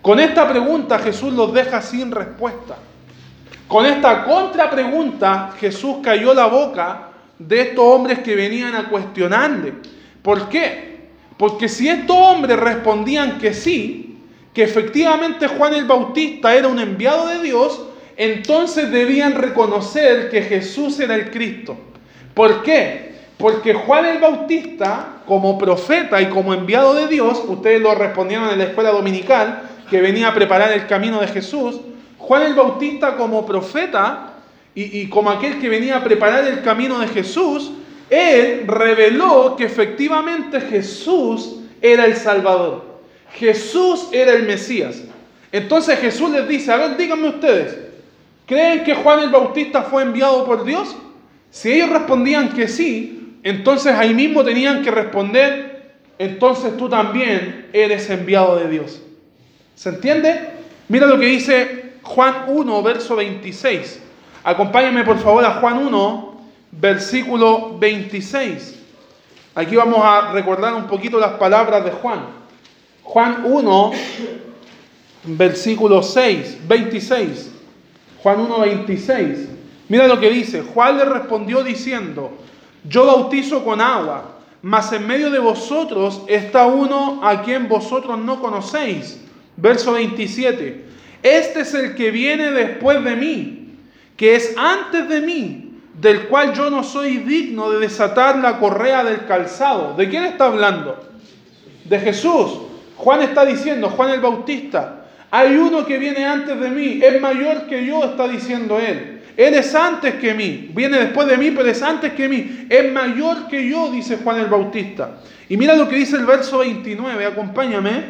Con 0.02 0.20
esta 0.20 0.48
pregunta 0.48 1.00
Jesús 1.00 1.34
los 1.34 1.54
deja 1.54 1.82
sin 1.82 2.12
respuesta. 2.12 2.76
Con 3.68 3.86
esta 3.86 4.24
contrapregunta 4.24 5.54
Jesús 5.60 5.98
cayó 6.04 6.34
la 6.34 6.48
boca 6.48 7.10
de 7.40 7.62
estos 7.62 7.86
hombres 7.86 8.20
que 8.20 8.36
venían 8.36 8.76
a 8.76 8.90
cuestionarle. 8.90 9.74
¿Por 10.22 10.50
qué? 10.50 10.94
Porque 11.38 11.68
si 11.68 11.90
estos 11.90 12.16
hombres 12.16 12.60
respondían 12.60 13.38
que 13.38 13.54
sí, 13.54 14.20
que 14.54 14.64
efectivamente 14.64 15.48
Juan 15.48 15.74
el 15.74 15.86
Bautista 15.86 16.54
era 16.54 16.68
un 16.68 16.80
enviado 16.80 17.28
de 17.28 17.42
Dios, 17.42 17.82
entonces 18.16 18.92
debían 18.92 19.36
reconocer 19.36 20.30
que 20.30 20.44
Jesús 20.44 21.00
era 21.00 21.16
el 21.16 21.32
Cristo. 21.32 21.76
¿Por 22.34 22.62
qué? 22.62 23.12
Porque 23.44 23.74
Juan 23.74 24.06
el 24.06 24.20
Bautista, 24.20 25.18
como 25.26 25.58
profeta 25.58 26.22
y 26.22 26.28
como 26.28 26.54
enviado 26.54 26.94
de 26.94 27.08
Dios, 27.08 27.44
ustedes 27.46 27.82
lo 27.82 27.94
respondieron 27.94 28.50
en 28.50 28.58
la 28.58 28.64
escuela 28.64 28.92
dominical, 28.92 29.64
que 29.90 30.00
venía 30.00 30.30
a 30.30 30.34
preparar 30.34 30.72
el 30.72 30.88
camino 30.88 31.20
de 31.20 31.28
Jesús, 31.28 31.82
Juan 32.18 32.44
el 32.44 32.54
Bautista 32.54 33.18
como 33.18 33.46
profeta 33.46 34.36
y, 34.74 35.10
como 35.10 35.30
aquel 35.30 35.60
que 35.60 35.68
venía 35.68 35.98
a 35.98 36.04
preparar 36.06 36.48
el 36.48 36.62
camino 36.62 37.00
de 37.00 37.08
Jesús, 37.10 37.74
él 38.10 38.64
reveló 38.66 39.58
que 39.58 39.66
efectivamente 39.66 40.62
Jesús 40.62 41.58
era 41.82 42.06
el 42.06 42.16
Salvador. 42.16 43.02
Jesús 43.34 44.08
era 44.14 44.32
el 44.32 44.44
Mesías. 44.44 45.04
Entonces 45.52 46.00
Jesús 46.00 46.30
les 46.30 46.48
dice, 46.48 46.72
a 46.72 46.78
ver, 46.78 46.96
díganme 46.96 47.28
ustedes, 47.28 47.78
¿creen 48.46 48.86
que 48.86 48.96
Juan 48.96 49.20
el 49.20 49.32
Bautista 49.32 49.82
fue 49.82 50.04
enviado 50.04 50.46
por 50.46 50.64
Dios? 50.64 50.96
Si 51.52 51.74
ellos 51.74 51.90
respondían 51.90 52.54
que 52.54 52.70
sí, 52.70 53.12
entonces 53.44 53.94
ahí 53.94 54.14
mismo 54.14 54.44
tenían 54.44 54.82
que 54.82 54.92
responder, 54.92 55.92
entonces 56.18 56.78
tú 56.78 56.88
también 56.88 57.68
eres 57.74 58.10
enviado 58.10 58.56
de 58.58 58.70
Dios. 58.70 59.02
¿Se 59.76 59.90
entiende? 59.90 60.50
Mira 60.88 61.08
lo 61.08 61.20
que 61.20 61.26
dice 61.26 61.94
Juan 62.04 62.46
1, 62.48 62.84
verso 62.84 63.16
26. 63.16 64.02
Acompáñame 64.44 65.04
por 65.04 65.18
favor 65.20 65.44
a 65.44 65.56
Juan 65.56 65.86
1, 65.88 66.42
versículo 66.72 67.78
26. 67.78 68.80
Aquí 69.56 69.76
vamos 69.76 70.00
a 70.04 70.32
recordar 70.32 70.74
un 70.74 70.88
poquito 70.88 71.20
las 71.20 71.34
palabras 71.34 71.84
de 71.84 71.92
Juan. 71.92 72.22
Juan 73.04 73.44
1, 73.46 73.92
versículo 75.26 76.02
6, 76.02 76.60
26. 76.68 77.52
Juan 78.22 78.40
1, 78.40 78.60
26. 78.60 79.50
Mira 79.90 80.08
lo 80.08 80.20
que 80.20 80.30
dice. 80.30 80.62
Juan 80.62 80.98
le 80.98 81.06
respondió 81.06 81.64
diciendo, 81.64 82.32
yo 82.86 83.06
bautizo 83.06 83.63
con 83.63 83.82
agua, 83.82 84.34
mas 84.62 84.91
en 84.93 85.06
medio 85.06 85.30
de 85.30 85.39
vosotros 85.39 86.24
está 86.28 86.65
uno 86.67 87.19
a 87.24 87.41
quien 87.41 87.67
vosotros 87.67 88.17
no 88.19 88.41
conocéis. 88.41 89.19
Verso 89.58 89.93
27. 89.93 90.86
Este 91.22 91.62
es 91.62 91.74
el 91.74 91.96
que 91.96 92.12
viene 92.12 92.52
después 92.52 93.04
de 93.04 93.15
mí, 93.15 93.76
que 94.17 94.36
es 94.36 94.56
antes 94.58 95.08
de 95.08 95.22
mí, 95.22 95.80
del 96.00 96.28
cual 96.28 96.54
yo 96.54 96.69
no 96.69 96.84
soy 96.84 97.17
digno 97.17 97.69
de 97.72 97.80
desatar 97.80 98.38
la 98.39 98.60
correa 98.60 99.04
del 99.04 99.26
calzado. 99.26 99.96
¿De 99.96 100.10
quién 100.10 100.26
está 100.26 100.46
hablando? 100.46 101.00
De 101.86 102.00
Jesús. 102.00 102.60
Juan 102.98 103.22
está 103.22 103.46
diciendo, 103.46 103.89
Juan 103.89 104.12
el 104.12 104.22
Bautista, 104.22 105.06
hay 105.30 105.56
uno 105.56 105.86
que 105.86 105.98
viene 105.98 106.26
antes 106.26 106.60
de 106.60 106.69
mí, 106.69 107.00
es 107.02 107.19
mayor 107.22 107.67
que 107.67 107.86
yo, 107.86 108.04
está 108.04 108.28
diciendo 108.28 108.80
él. 108.80 109.12
Él 109.36 109.54
es 109.56 109.74
antes 109.74 110.15
que 110.15 110.34
mí, 110.34 110.69
viene 110.74 111.00
después 111.00 111.28
de 111.28 111.38
mí, 111.38 111.52
pero 111.52 111.67
es 111.69 111.82
antes 111.82 112.13
que 112.13 112.30
mí, 112.30 112.67
es 112.69 112.91
mayor 112.91 113.48
que 113.48 113.67
yo, 113.67 113.91
dice 113.91 114.17
Juan 114.24 114.39
el 114.39 114.48
Bautista. 114.48 115.17
Y 115.50 115.58
mira 115.58 115.76
lo 115.76 115.89
que 115.89 115.96
dice 115.96 116.17
el 116.17 116.26
verso 116.26 116.60
29, 116.60 117.26
acompáñame 117.26 118.04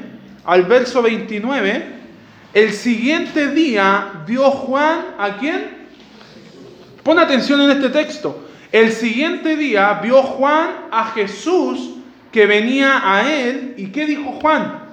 al 0.45 0.63
verso 0.63 1.01
29. 1.01 1.83
El 2.53 2.71
siguiente 2.73 3.47
día 3.49 4.23
vio 4.27 4.51
Juan 4.51 5.15
a 5.17 5.37
quién? 5.37 5.83
Pon 7.03 7.19
atención 7.19 7.61
en 7.61 7.71
este 7.71 7.89
texto. 7.89 8.47
El 8.71 8.91
siguiente 8.91 9.55
día 9.55 9.99
vio 10.03 10.21
Juan 10.21 10.87
a 10.91 11.11
Jesús 11.11 11.95
que 12.31 12.45
venía 12.45 13.01
a 13.03 13.31
él. 13.31 13.75
¿Y 13.77 13.87
qué 13.87 14.05
dijo 14.05 14.39
Juan? 14.41 14.83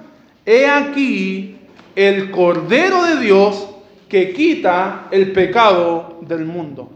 He 0.45 0.67
aquí 0.67 1.57
el 1.95 2.31
Cordero 2.31 3.03
de 3.03 3.19
Dios 3.19 3.70
que 4.11 4.33
quita 4.33 5.07
el 5.09 5.31
pecado 5.31 6.17
del 6.19 6.43
mundo. 6.43 6.91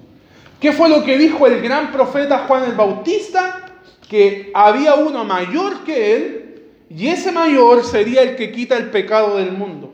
¿Qué 0.60 0.73
fue 0.73 0.89
lo 0.89 1.01
que 1.01 1.17
dijo 1.17 1.47
el 1.47 1.62
gran 1.62 1.93
profeta 1.93 2.39
Juan 2.39 2.65
el 2.65 2.73
Bautista? 2.73 3.71
Que 4.10 4.51
había 4.54 4.95
uno 4.95 5.23
mayor 5.23 5.86
que 5.86 6.13
él 6.13 6.56
y 6.89 7.08
ese 7.08 7.32
mayor 7.32 7.86
sería 7.86 8.21
el 8.21 8.36
que 8.36 8.51
quita 8.51 8.75
el 8.75 8.91
pecado 8.91 9.38
del 9.38 9.54
mundo. 9.54 9.93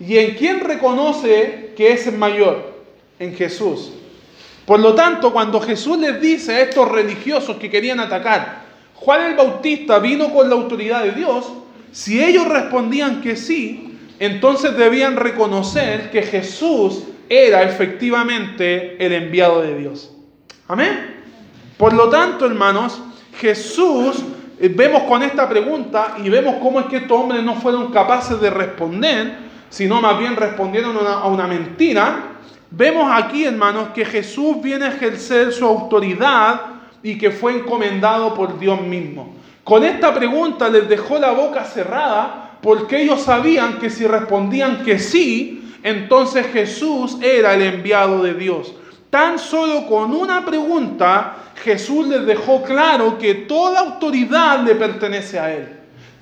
¿Y 0.00 0.16
en 0.16 0.34
quién 0.34 0.60
reconoce 0.60 1.74
que 1.76 1.92
es 1.92 2.06
el 2.06 2.16
mayor? 2.16 2.72
En 3.18 3.34
Jesús. 3.34 3.92
Por 4.64 4.80
lo 4.80 4.94
tanto, 4.94 5.30
cuando 5.30 5.60
Jesús 5.60 5.98
les 5.98 6.22
dice 6.22 6.54
a 6.54 6.60
estos 6.62 6.90
religiosos 6.90 7.58
que 7.58 7.68
querían 7.68 8.00
atacar, 8.00 8.62
Juan 8.94 9.26
el 9.26 9.36
Bautista 9.36 9.98
vino 9.98 10.32
con 10.32 10.48
la 10.48 10.54
autoridad 10.54 11.04
de 11.04 11.12
Dios, 11.12 11.52
si 11.92 12.24
ellos 12.24 12.48
respondían 12.48 13.20
que 13.20 13.36
sí, 13.36 13.91
entonces 14.24 14.76
debían 14.76 15.16
reconocer 15.16 16.12
que 16.12 16.22
Jesús 16.22 17.02
era 17.28 17.64
efectivamente 17.64 19.04
el 19.04 19.12
enviado 19.14 19.62
de 19.62 19.76
Dios. 19.76 20.14
Amén. 20.68 21.24
Por 21.76 21.92
lo 21.92 22.08
tanto, 22.08 22.46
hermanos, 22.46 23.02
Jesús, 23.40 24.22
eh, 24.60 24.72
vemos 24.72 25.02
con 25.08 25.24
esta 25.24 25.48
pregunta 25.48 26.18
y 26.22 26.28
vemos 26.28 26.54
cómo 26.62 26.78
es 26.78 26.86
que 26.86 26.98
estos 26.98 27.18
hombres 27.18 27.42
no 27.42 27.56
fueron 27.56 27.90
capaces 27.90 28.40
de 28.40 28.48
responder, 28.48 29.38
sino 29.68 30.00
más 30.00 30.16
bien 30.16 30.36
respondieron 30.36 30.96
a 31.04 31.26
una 31.26 31.48
mentira. 31.48 32.34
Vemos 32.70 33.10
aquí, 33.12 33.44
hermanos, 33.44 33.88
que 33.92 34.04
Jesús 34.04 34.62
viene 34.62 34.84
a 34.84 34.90
ejercer 34.90 35.52
su 35.52 35.66
autoridad 35.66 36.60
y 37.02 37.18
que 37.18 37.32
fue 37.32 37.56
encomendado 37.56 38.34
por 38.34 38.56
Dios 38.56 38.80
mismo. 38.82 39.34
Con 39.64 39.82
esta 39.82 40.14
pregunta 40.14 40.68
les 40.68 40.88
dejó 40.88 41.18
la 41.18 41.32
boca 41.32 41.64
cerrada 41.64 42.51
porque 42.62 43.02
ellos 43.02 43.22
sabían 43.22 43.78
que 43.78 43.90
si 43.90 44.06
respondían 44.06 44.84
que 44.84 44.98
sí, 44.98 45.74
entonces 45.82 46.46
Jesús 46.52 47.18
era 47.20 47.54
el 47.54 47.62
enviado 47.62 48.22
de 48.22 48.34
Dios. 48.34 48.74
Tan 49.10 49.38
solo 49.38 49.86
con 49.86 50.14
una 50.14 50.44
pregunta 50.44 51.36
Jesús 51.62 52.06
les 52.06 52.24
dejó 52.24 52.62
claro 52.62 53.18
que 53.18 53.34
toda 53.34 53.80
autoridad 53.80 54.64
le 54.64 54.74
pertenece 54.74 55.38
a 55.38 55.52
Él. 55.52 55.68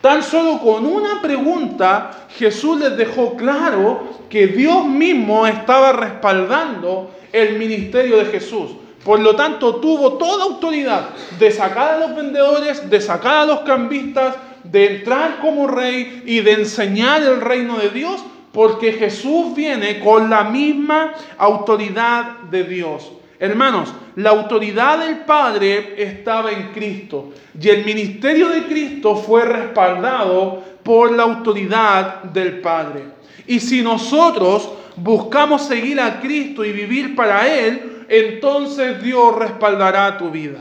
Tan 0.00 0.22
solo 0.22 0.59
con 0.59 0.87
una 0.87 1.20
pregunta 1.20 2.26
Jesús 2.37 2.81
les 2.81 2.96
dejó 2.96 3.37
claro 3.37 4.20
que 4.31 4.46
Dios 4.46 4.87
mismo 4.87 5.46
estaba 5.46 5.92
respaldando 5.92 7.11
el 7.33 7.59
ministerio 7.59 8.16
de 8.16 8.24
Jesús. 8.26 8.70
Por 9.05 9.20
lo 9.20 9.35
tanto, 9.37 9.76
tuvo 9.76 10.14
toda 10.14 10.44
autoridad 10.44 11.11
de 11.38 11.50
sacar 11.50 11.94
a 11.94 11.98
los 12.00 12.16
vendedores, 12.16 12.88
de 12.88 13.00
sacar 13.00 13.37
a 13.37 13.46
los 13.46 13.61
cambistas, 13.61 14.37
de 14.64 14.96
entrar 14.96 15.38
como 15.40 15.66
rey 15.66 16.23
y 16.27 16.40
de 16.40 16.53
enseñar 16.53 17.23
el 17.23 17.40
reino 17.40 17.79
de 17.79 17.90
Dios, 17.90 18.25
porque 18.53 18.92
Jesús 18.92 19.55
viene 19.55 20.01
con 20.01 20.29
la 20.29 20.44
misma 20.44 21.14
autoridad 21.38 22.40
de 22.51 22.64
Dios. 22.64 23.12
Hermanos, 23.38 23.94
la 24.16 24.31
autoridad 24.31 24.99
del 24.99 25.20
Padre 25.20 25.94
estaba 25.96 26.53
en 26.53 26.73
Cristo 26.73 27.33
y 27.59 27.68
el 27.68 27.85
ministerio 27.85 28.49
de 28.51 28.64
Cristo 28.64 29.16
fue 29.16 29.44
respaldado 29.44 30.62
por 30.83 31.12
la 31.12 31.23
autoridad 31.23 32.25
del 32.25 32.61
Padre. 32.61 33.05
Y 33.46 33.61
si 33.61 33.83
nosotros 33.83 34.70
buscamos 34.96 35.62
seguir 35.62 36.01
a 36.01 36.20
Cristo 36.20 36.64
y 36.64 36.73
vivir 36.73 37.16
para 37.16 37.49
Él, 37.49 38.05
entonces 38.09 39.03
Dios 39.03 39.37
respaldará 39.37 40.18
tu 40.18 40.31
vida. 40.31 40.59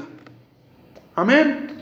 Amén. 1.15 1.78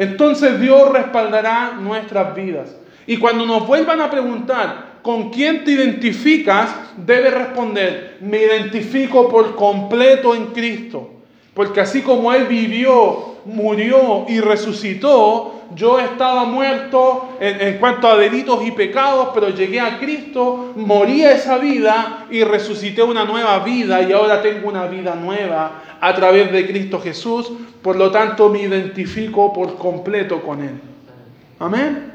Entonces 0.00 0.58
Dios 0.58 0.90
respaldará 0.92 1.72
nuestras 1.78 2.34
vidas. 2.34 2.74
Y 3.06 3.18
cuando 3.18 3.44
nos 3.44 3.66
vuelvan 3.66 4.00
a 4.00 4.08
preguntar, 4.08 5.00
con 5.02 5.28
quién 5.28 5.62
te 5.62 5.72
identificas, 5.72 6.74
debe 6.96 7.30
responder, 7.30 8.16
me 8.22 8.38
identifico 8.38 9.28
por 9.28 9.54
completo 9.56 10.34
en 10.34 10.46
Cristo. 10.46 11.10
Porque 11.52 11.82
así 11.82 12.00
como 12.00 12.32
Él 12.32 12.46
vivió, 12.46 13.29
murió 13.44 14.26
y 14.28 14.40
resucitó, 14.40 15.62
yo 15.74 15.98
estaba 15.98 16.44
muerto 16.44 17.36
en, 17.40 17.60
en, 17.60 17.78
cuanto 17.78 18.08
a 18.08 18.16
delitos 18.16 18.66
y 18.66 18.72
pecados, 18.72 19.28
pero 19.32 19.50
llegué 19.50 19.80
a 19.80 19.98
Cristo, 19.98 20.72
morí 20.76 21.24
a 21.24 21.32
esa 21.32 21.58
vida 21.58 22.26
y 22.30 22.42
resucité 22.42 23.02
una 23.02 23.24
nueva 23.24 23.60
vida 23.60 24.02
y 24.02 24.12
ahora 24.12 24.42
tengo 24.42 24.68
una 24.68 24.86
vida 24.86 25.14
nueva 25.14 25.82
a 26.00 26.14
través 26.14 26.50
de 26.50 26.66
Cristo 26.66 27.00
Jesús. 27.00 27.52
Por 27.82 27.96
lo 27.96 28.10
tanto, 28.10 28.48
me 28.48 28.62
identifico 28.62 29.52
por 29.52 29.76
completo 29.76 30.42
con 30.42 30.62
Él. 30.62 30.80
Amén. 31.58 32.12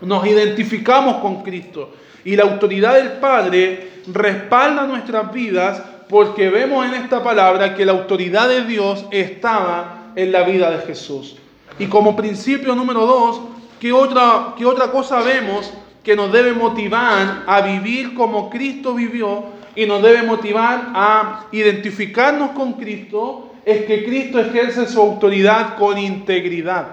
Nos 0.00 0.26
identificamos 0.26 1.16
con 1.16 1.42
Cristo. 1.42 1.94
Y 2.24 2.36
la 2.36 2.44
autoridad 2.44 2.94
del 2.94 3.12
Padre 3.12 3.90
respalda 4.12 4.86
nuestras 4.86 5.32
vidas 5.32 5.82
porque 6.08 6.48
vemos 6.48 6.86
en 6.86 6.94
esta 6.94 7.22
palabra 7.22 7.74
que 7.74 7.86
la 7.86 7.92
autoridad 7.92 8.48
de 8.48 8.64
Dios 8.64 9.06
estaba 9.10 10.03
en 10.16 10.32
la 10.32 10.42
vida 10.42 10.70
de 10.70 10.78
Jesús. 10.86 11.36
Y 11.78 11.86
como 11.86 12.16
principio 12.16 12.74
número 12.74 13.06
dos, 13.06 13.40
¿qué 13.80 13.92
otra, 13.92 14.54
qué 14.56 14.64
otra 14.64 14.88
cosa 14.88 15.20
vemos 15.20 15.72
que 16.02 16.14
nos 16.14 16.32
debe 16.32 16.52
motivar 16.52 17.42
a 17.46 17.60
vivir 17.62 18.14
como 18.14 18.50
Cristo 18.50 18.94
vivió 18.94 19.44
y 19.74 19.86
nos 19.86 20.02
debe 20.02 20.22
motivar 20.22 20.90
a 20.94 21.46
identificarnos 21.52 22.50
con 22.50 22.74
Cristo? 22.74 23.52
Es 23.64 23.86
que 23.86 24.04
Cristo 24.04 24.38
ejerce 24.38 24.86
su 24.86 25.00
autoridad 25.00 25.76
con 25.76 25.98
integridad. 25.98 26.86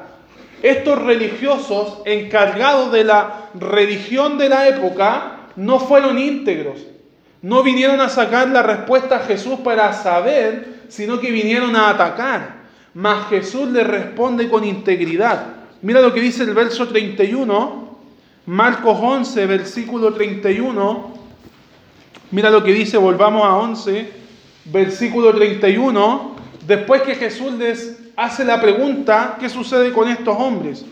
Estos 0.64 1.02
religiosos 1.02 2.00
encargados 2.06 2.92
de 2.92 3.04
la 3.04 3.50
religión 3.56 4.38
de 4.38 4.50
la 4.50 4.68
época 4.68 5.38
no 5.56 5.80
fueron 5.80 6.18
íntegros. 6.18 6.80
No 7.42 7.64
vinieron 7.64 8.00
a 8.00 8.10
sacar 8.10 8.50
la 8.50 8.62
respuesta 8.62 9.18
a 9.18 9.20
Jesús 9.22 9.60
para 9.62 9.92
saber, 9.94 10.82
sino 10.90 11.20
que 11.20 11.32
vinieron 11.32 11.76
a 11.76 11.90
atacar. 11.90 12.61
Mas 12.94 13.30
Jesús 13.30 13.70
le 13.70 13.84
responde 13.84 14.50
con 14.50 14.64
integridad. 14.64 15.48
Mira 15.82 16.02
lo 16.02 16.14
que 16.14 16.22
dice 16.22 16.44
el 16.44 16.54
verso 16.54 16.88
31, 16.88 17.98
Marcos 18.46 18.98
11, 19.02 19.46
versículo 19.46 20.14
31. 20.14 21.14
Mira 22.32 22.50
lo 22.50 22.64
que 22.64 22.74
dice, 22.74 22.98
volvamos 22.98 23.44
a 23.46 23.56
11, 23.56 24.12
versículo 24.66 25.34
31. 25.34 26.36
Después 26.68 27.02
que 27.04 27.16
Jesús 27.16 27.54
les 27.54 28.00
hace 28.16 28.44
la 28.44 28.62
pregunta, 28.62 29.38
¿qué 29.40 29.50
sucede 29.50 29.92
con 29.92 30.10
estos 30.10 30.36
hombres? 30.38 30.86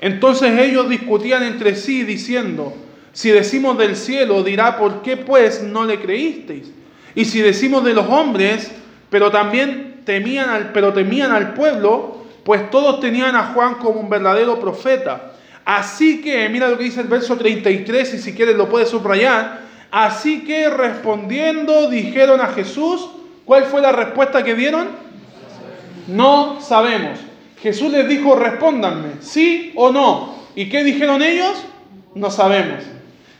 Entonces 0.00 0.58
ellos 0.58 0.88
discutían 0.88 1.42
entre 1.42 1.74
sí 1.74 2.04
diciendo, 2.04 2.72
si 3.12 3.30
decimos 3.30 3.76
del 3.76 3.96
cielo, 3.96 4.42
dirá, 4.42 4.78
¿por 4.78 5.02
qué 5.02 5.16
pues 5.16 5.62
no 5.62 5.84
le 5.84 6.00
creísteis? 6.00 6.72
Y 7.14 7.24
si 7.24 7.40
decimos 7.40 7.84
de 7.84 7.92
los 7.92 8.06
hombres, 8.06 8.70
pero 9.10 9.30
también 9.30 9.89
temían 10.04 10.50
al, 10.50 10.72
pero 10.72 10.92
temían 10.92 11.32
al 11.32 11.54
pueblo, 11.54 12.24
pues 12.44 12.70
todos 12.70 13.00
tenían 13.00 13.36
a 13.36 13.52
Juan 13.52 13.74
como 13.74 14.00
un 14.00 14.08
verdadero 14.08 14.58
profeta. 14.60 15.32
Así 15.64 16.20
que, 16.22 16.48
mira 16.48 16.68
lo 16.68 16.78
que 16.78 16.84
dice 16.84 17.00
el 17.00 17.06
verso 17.06 17.36
33, 17.36 18.14
y 18.14 18.18
si 18.18 18.34
quieres 18.34 18.56
lo 18.56 18.68
puedes 18.68 18.88
subrayar. 18.88 19.60
Así 19.90 20.44
que 20.44 20.70
respondiendo 20.70 21.90
dijeron 21.90 22.40
a 22.40 22.48
Jesús, 22.48 23.08
¿cuál 23.44 23.64
fue 23.64 23.80
la 23.80 23.92
respuesta 23.92 24.42
que 24.42 24.54
dieron? 24.54 24.88
No 26.08 26.60
sabemos. 26.60 27.18
Jesús 27.60 27.92
les 27.92 28.08
dijo, 28.08 28.34
respóndanme, 28.36 29.20
sí 29.20 29.72
o 29.76 29.92
no. 29.92 30.34
¿Y 30.54 30.68
qué 30.68 30.82
dijeron 30.82 31.22
ellos? 31.22 31.64
No 32.14 32.30
sabemos. 32.30 32.84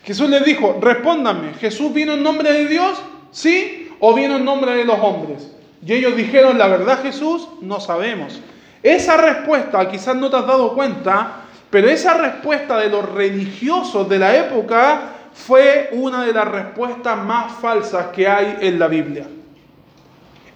Jesús 0.05 0.29
les 0.29 0.44
dijo, 0.44 0.79
respóndanme, 0.81 1.55
¿Jesús 1.55 1.92
vino 1.92 2.14
en 2.14 2.23
nombre 2.23 2.53
de 2.53 2.66
Dios? 2.66 3.01
¿Sí 3.31 3.88
o 4.01 4.14
vino 4.14 4.37
en 4.37 4.44
nombre 4.44 4.75
de 4.75 4.85
los 4.85 4.99
hombres? 5.01 5.51
Y 5.85 5.93
ellos 5.93 6.16
dijeron, 6.16 6.59
la 6.59 6.66
verdad 6.66 7.03
Jesús, 7.03 7.49
no 7.61 7.81
sabemos. 7.81 8.40
Esa 8.83 9.16
respuesta, 9.16 9.88
quizás 9.90 10.16
no 10.16 10.31
te 10.31 10.37
has 10.37 10.47
dado 10.47 10.75
cuenta, 10.75 11.43
pero 11.71 11.88
esa 11.88 12.14
respuesta 12.14 12.79
de 12.79 12.88
los 12.88 13.09
religiosos 13.12 14.09
de 14.09 14.19
la 14.19 14.37
época 14.37 15.03
fue 15.33 15.90
una 15.93 16.25
de 16.25 16.33
las 16.33 16.49
respuestas 16.49 17.23
más 17.25 17.53
falsas 17.61 18.07
que 18.09 18.27
hay 18.27 18.59
en 18.61 18.79
la 18.79 18.88
Biblia. 18.88 19.27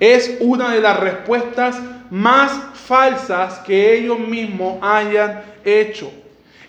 Es 0.01 0.39
una 0.41 0.71
de 0.71 0.81
las 0.81 0.99
respuestas 0.99 1.81
más 2.11 2.53
falsas 2.75 3.61
que 3.61 3.97
ellos 3.97 4.19
mismos 4.19 4.79
hayan 4.83 5.43
hecho. 5.65 6.13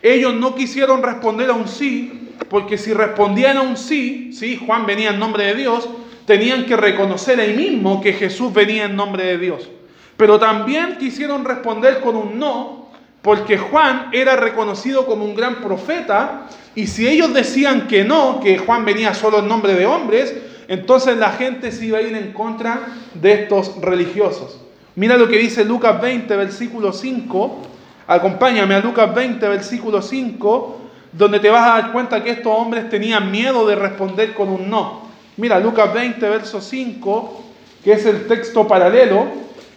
Ellos 0.01 0.35
no 0.35 0.53
quisieron 0.53 1.01
responder 1.01 1.49
a 1.49 1.53
un 1.53 1.67
sí, 1.67 2.29
porque 2.49 2.77
si 2.77 2.93
respondían 2.93 3.57
a 3.57 3.61
un 3.61 3.75
sí, 3.75 4.31
sí, 4.33 4.61
Juan 4.63 4.85
venía 4.85 5.09
en 5.09 5.19
nombre 5.19 5.45
de 5.45 5.55
Dios, 5.55 5.89
tenían 6.25 6.65
que 6.65 6.75
reconocer 6.75 7.39
ahí 7.39 7.53
mismo 7.53 8.01
que 8.01 8.13
Jesús 8.13 8.53
venía 8.53 8.85
en 8.85 8.95
nombre 8.95 9.25
de 9.25 9.37
Dios. 9.37 9.69
Pero 10.17 10.39
también 10.39 10.97
quisieron 10.97 11.45
responder 11.45 11.99
con 12.01 12.15
un 12.15 12.39
no, 12.39 12.89
porque 13.21 13.57
Juan 13.57 14.09
era 14.11 14.35
reconocido 14.35 15.05
como 15.05 15.25
un 15.25 15.35
gran 15.35 15.55
profeta, 15.55 16.47
y 16.75 16.87
si 16.87 17.07
ellos 17.07 17.33
decían 17.33 17.87
que 17.87 18.03
no, 18.03 18.39
que 18.39 18.57
Juan 18.57 18.85
venía 18.85 19.13
solo 19.13 19.39
en 19.39 19.47
nombre 19.47 19.73
de 19.75 19.85
hombres, 19.85 20.35
entonces 20.67 21.17
la 21.17 21.31
gente 21.31 21.71
se 21.71 21.85
iba 21.85 21.99
a 21.99 22.01
ir 22.01 22.15
en 22.15 22.33
contra 22.33 22.81
de 23.13 23.33
estos 23.33 23.79
religiosos. 23.81 24.59
Mira 24.95 25.17
lo 25.17 25.27
que 25.27 25.37
dice 25.37 25.65
Lucas 25.65 26.01
20, 26.01 26.35
versículo 26.35 26.93
5. 26.93 27.61
Acompáñame 28.07 28.75
a 28.75 28.79
Lucas 28.79 29.13
20, 29.13 29.47
versículo 29.47 30.01
5, 30.01 30.81
donde 31.11 31.39
te 31.39 31.49
vas 31.49 31.63
a 31.63 31.81
dar 31.81 31.91
cuenta 31.91 32.23
que 32.23 32.31
estos 32.31 32.53
hombres 32.55 32.89
tenían 32.89 33.31
miedo 33.31 33.67
de 33.67 33.75
responder 33.75 34.33
con 34.33 34.49
un 34.49 34.69
no. 34.69 35.04
Mira, 35.37 35.59
Lucas 35.59 35.93
20, 35.93 36.29
verso 36.29 36.61
5, 36.61 37.43
que 37.83 37.93
es 37.93 38.05
el 38.05 38.27
texto 38.27 38.67
paralelo. 38.67 39.27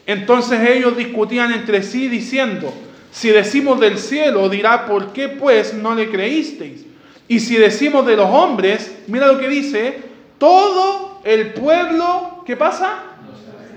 Entonces 0.06 0.60
ellos 0.68 0.96
discutían 0.96 1.52
entre 1.52 1.82
sí 1.82 2.08
diciendo, 2.08 2.72
si 3.10 3.28
decimos 3.30 3.80
del 3.80 3.98
cielo, 3.98 4.48
dirá, 4.48 4.86
¿por 4.86 5.12
qué 5.12 5.28
pues 5.28 5.74
no 5.74 5.94
le 5.94 6.08
creísteis? 6.08 6.86
Y 7.26 7.40
si 7.40 7.56
decimos 7.56 8.06
de 8.06 8.16
los 8.16 8.30
hombres, 8.30 8.94
mira 9.06 9.26
lo 9.26 9.38
que 9.38 9.48
dice, 9.48 10.02
todo 10.38 11.20
el 11.24 11.52
pueblo, 11.52 12.42
¿qué 12.46 12.56
pasa? 12.56 13.04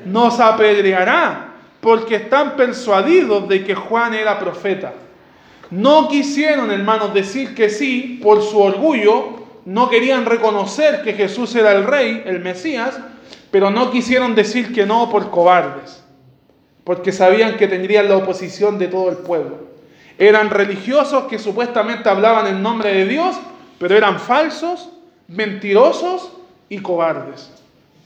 nos 0.05 0.39
apedreará, 0.39 1.53
porque 1.79 2.15
están 2.15 2.55
persuadidos 2.55 3.47
de 3.47 3.63
que 3.63 3.75
Juan 3.75 4.13
era 4.13 4.39
profeta. 4.39 4.93
No 5.69 6.07
quisieron, 6.07 6.71
hermanos, 6.71 7.13
decir 7.13 7.55
que 7.55 7.69
sí 7.69 8.19
por 8.21 8.41
su 8.41 8.59
orgullo, 8.59 9.40
no 9.65 9.89
querían 9.89 10.25
reconocer 10.25 11.03
que 11.03 11.13
Jesús 11.13 11.55
era 11.55 11.71
el 11.73 11.85
rey, 11.85 12.23
el 12.25 12.39
Mesías, 12.39 12.99
pero 13.51 13.69
no 13.69 13.91
quisieron 13.91 14.33
decir 14.33 14.73
que 14.73 14.85
no 14.85 15.09
por 15.09 15.29
cobardes, 15.29 16.03
porque 16.83 17.11
sabían 17.11 17.57
que 17.57 17.67
tendrían 17.67 18.09
la 18.09 18.17
oposición 18.17 18.79
de 18.79 18.87
todo 18.87 19.09
el 19.09 19.17
pueblo. 19.17 19.71
Eran 20.17 20.49
religiosos 20.49 21.25
que 21.25 21.39
supuestamente 21.39 22.09
hablaban 22.09 22.47
en 22.47 22.61
nombre 22.61 22.93
de 22.93 23.05
Dios, 23.05 23.35
pero 23.79 23.95
eran 23.95 24.19
falsos, 24.19 24.89
mentirosos 25.27 26.31
y 26.69 26.79
cobardes. 26.79 27.51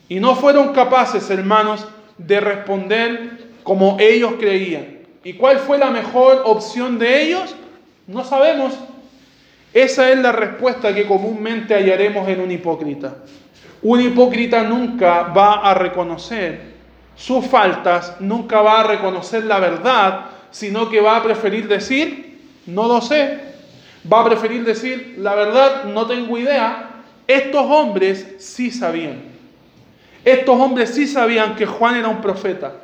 Y 0.07 0.19
no 0.19 0.35
fueron 0.35 0.73
capaces, 0.73 1.29
hermanos, 1.29 1.87
de 2.17 2.39
responder 2.39 3.49
como 3.63 3.97
ellos 3.99 4.33
creían. 4.39 4.99
¿Y 5.23 5.33
cuál 5.33 5.59
fue 5.59 5.77
la 5.77 5.89
mejor 5.89 6.43
opción 6.45 6.99
de 6.99 7.23
ellos? 7.23 7.55
No 8.07 8.23
sabemos. 8.23 8.73
Esa 9.75 10.09
es 10.09 10.17
la 10.19 10.31
respuesta 10.31 10.95
que 10.95 11.05
comúnmente 11.05 11.73
hallaremos 11.75 12.25
en 12.29 12.39
un 12.39 12.49
hipócrita. 12.49 13.17
Un 13.81 13.99
hipócrita 13.99 14.63
nunca 14.63 15.23
va 15.23 15.55
a 15.55 15.73
reconocer 15.73 16.61
sus 17.13 17.45
faltas, 17.45 18.15
nunca 18.21 18.61
va 18.61 18.79
a 18.79 18.83
reconocer 18.83 19.43
la 19.43 19.59
verdad, 19.59 20.27
sino 20.49 20.89
que 20.89 21.01
va 21.01 21.17
a 21.17 21.23
preferir 21.23 21.67
decir, 21.67 22.39
no 22.67 22.87
lo 22.87 23.01
sé. 23.01 23.37
Va 24.11 24.21
a 24.21 24.23
preferir 24.23 24.63
decir, 24.63 25.15
la 25.17 25.35
verdad, 25.35 25.83
no 25.83 26.07
tengo 26.07 26.37
idea. 26.37 26.91
Estos 27.27 27.65
hombres 27.69 28.35
sí 28.37 28.71
sabían. 28.71 29.23
Estos 30.23 30.57
hombres 30.57 30.91
sí 30.91 31.05
sabían 31.05 31.57
que 31.57 31.65
Juan 31.65 31.97
era 31.97 32.07
un 32.07 32.21
profeta. 32.21 32.75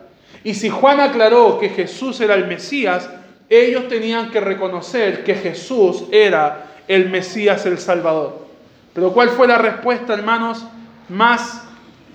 Y 0.44 0.56
si 0.56 0.68
Juan 0.68 1.00
aclaró 1.00 1.58
que 1.58 1.70
Jesús 1.70 2.20
era 2.20 2.36
el 2.36 2.48
Mesías, 2.48 3.10
ellos 3.50 3.88
tenían 3.88 4.30
que 4.30 4.42
reconocer 4.42 5.24
que 5.24 5.36
Jesús 5.36 6.04
era 6.12 6.68
el 6.88 7.10
Mesías, 7.10 7.66
el 7.66 7.78
Salvador. 7.78 8.48
Pero 8.94 9.14
¿cuál 9.14 9.30
fue 9.30 9.48
la 9.48 9.58
respuesta, 9.58 10.14
hermanos, 10.14 10.66
más, 11.10 11.64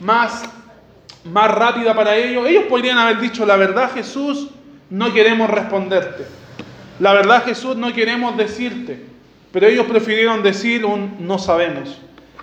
más, 0.01 0.45
más 1.25 1.51
rápida 1.51 1.95
para 1.95 2.17
ellos? 2.17 2.47
Ellos 2.47 2.65
podrían 2.65 2.99
haber 2.99 3.21
dicho, 3.21 3.47
la 3.47 3.57
verdad 3.57 3.91
Jesús, 3.93 4.49
no 4.91 5.13
queremos 5.13 5.51
responderte. 5.51 6.25
La 6.99 7.13
verdad 7.13 7.45
Jesús, 7.45 7.77
no 7.77 7.93
queremos 7.93 8.37
decirte. 8.37 9.05
Pero 9.53 9.67
ellos 9.67 9.87
prefirieron 9.87 10.43
decir 10.43 10.83
no 10.83 11.39
sabemos. 11.39 11.99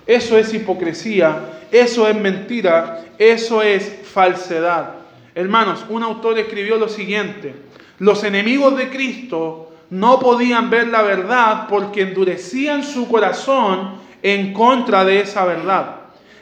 Eso 0.06 0.36
es 0.36 0.52
hipocresía, 0.52 1.38
eso 1.70 2.08
es 2.08 2.16
mentira, 2.16 3.04
eso 3.18 3.62
es 3.62 4.00
falsedad. 4.12 4.94
Hermanos, 5.34 5.84
un 5.88 6.02
autor 6.02 6.38
escribió 6.38 6.76
lo 6.76 6.88
siguiente, 6.88 7.54
los 7.98 8.22
enemigos 8.22 8.76
de 8.76 8.90
Cristo 8.90 9.73
no 9.90 10.18
podían 10.18 10.70
ver 10.70 10.88
la 10.88 11.02
verdad 11.02 11.66
porque 11.68 12.02
endurecían 12.02 12.82
su 12.82 13.08
corazón 13.08 13.94
en 14.22 14.52
contra 14.52 15.04
de 15.04 15.20
esa 15.20 15.44
verdad. 15.44 15.96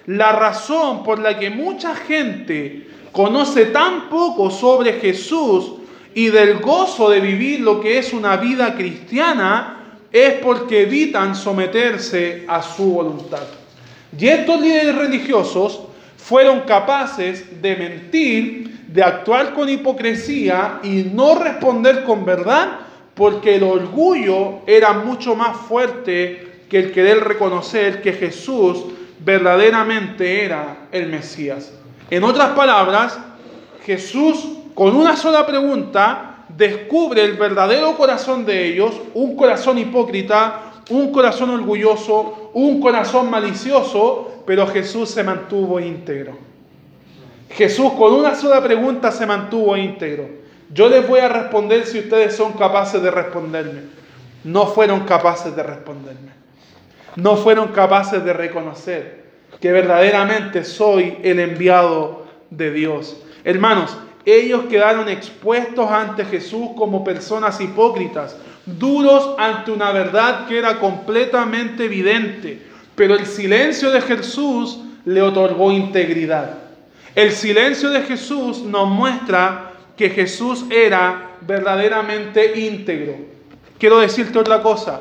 La 0.06 0.32
razón 0.32 1.02
por 1.04 1.18
la 1.18 1.38
que 1.38 1.50
mucha 1.50 1.94
gente 1.94 2.88
conoce 3.12 3.66
tan 3.66 4.08
poco 4.08 4.50
sobre 4.50 4.94
Jesús 4.94 5.74
y 6.14 6.28
del 6.28 6.58
gozo 6.58 7.10
de 7.10 7.20
vivir 7.20 7.60
lo 7.60 7.80
que 7.80 7.98
es 7.98 8.12
una 8.12 8.36
vida 8.36 8.74
cristiana 8.74 9.98
es 10.10 10.34
porque 10.34 10.82
evitan 10.82 11.34
someterse 11.34 12.44
a 12.46 12.62
su 12.62 12.92
voluntad. 12.92 13.42
Y 14.18 14.28
estos 14.28 14.60
líderes 14.60 14.94
religiosos 14.94 15.80
fueron 16.16 16.60
capaces 16.60 17.62
de 17.62 17.76
mentir 17.76 18.72
de 18.92 19.02
actuar 19.02 19.54
con 19.54 19.68
hipocresía 19.70 20.80
y 20.82 21.10
no 21.14 21.34
responder 21.34 22.04
con 22.04 22.26
verdad, 22.26 22.80
porque 23.14 23.56
el 23.56 23.62
orgullo 23.62 24.60
era 24.66 24.92
mucho 24.92 25.34
más 25.34 25.56
fuerte 25.56 26.64
que 26.68 26.78
el 26.78 26.92
querer 26.92 27.22
reconocer 27.24 28.00
que 28.00 28.12
Jesús 28.12 28.84
verdaderamente 29.20 30.44
era 30.44 30.88
el 30.90 31.08
Mesías. 31.08 31.72
En 32.10 32.24
otras 32.24 32.50
palabras, 32.50 33.18
Jesús 33.84 34.48
con 34.74 34.96
una 34.96 35.16
sola 35.16 35.46
pregunta 35.46 36.44
descubre 36.48 37.22
el 37.22 37.34
verdadero 37.34 37.96
corazón 37.96 38.44
de 38.44 38.66
ellos, 38.68 38.94
un 39.14 39.36
corazón 39.36 39.78
hipócrita, 39.78 40.72
un 40.90 41.12
corazón 41.12 41.50
orgulloso, 41.50 42.50
un 42.54 42.80
corazón 42.80 43.30
malicioso, 43.30 44.42
pero 44.46 44.66
Jesús 44.66 45.10
se 45.10 45.22
mantuvo 45.22 45.78
íntegro. 45.78 46.36
Jesús 47.50 47.92
con 47.92 48.14
una 48.14 48.34
sola 48.34 48.62
pregunta 48.62 49.12
se 49.12 49.26
mantuvo 49.26 49.76
íntegro. 49.76 50.41
Yo 50.72 50.88
les 50.88 51.06
voy 51.06 51.20
a 51.20 51.28
responder 51.28 51.84
si 51.86 51.98
ustedes 51.98 52.34
son 52.34 52.52
capaces 52.54 53.02
de 53.02 53.10
responderme. 53.10 53.82
No 54.44 54.66
fueron 54.66 55.00
capaces 55.00 55.54
de 55.54 55.62
responderme. 55.62 56.32
No 57.16 57.36
fueron 57.36 57.68
capaces 57.68 58.24
de 58.24 58.32
reconocer 58.32 59.22
que 59.60 59.70
verdaderamente 59.70 60.64
soy 60.64 61.18
el 61.22 61.38
enviado 61.40 62.26
de 62.50 62.72
Dios. 62.72 63.16
Hermanos, 63.44 63.96
ellos 64.24 64.64
quedaron 64.70 65.08
expuestos 65.08 65.90
ante 65.90 66.24
Jesús 66.24 66.70
como 66.76 67.04
personas 67.04 67.60
hipócritas, 67.60 68.36
duros 68.64 69.34
ante 69.38 69.72
una 69.72 69.92
verdad 69.92 70.46
que 70.46 70.58
era 70.58 70.78
completamente 70.78 71.84
evidente. 71.84 72.62
Pero 72.94 73.14
el 73.14 73.26
silencio 73.26 73.90
de 73.90 74.00
Jesús 74.00 74.80
le 75.04 75.20
otorgó 75.20 75.70
integridad. 75.70 76.58
El 77.14 77.32
silencio 77.32 77.90
de 77.90 78.02
Jesús 78.02 78.62
nos 78.62 78.88
muestra 78.88 79.71
que 79.96 80.10
Jesús 80.10 80.64
era 80.70 81.30
verdaderamente 81.40 82.58
íntegro. 82.60 83.14
Quiero 83.78 83.98
decirte 83.98 84.38
otra 84.38 84.62
cosa. 84.62 85.00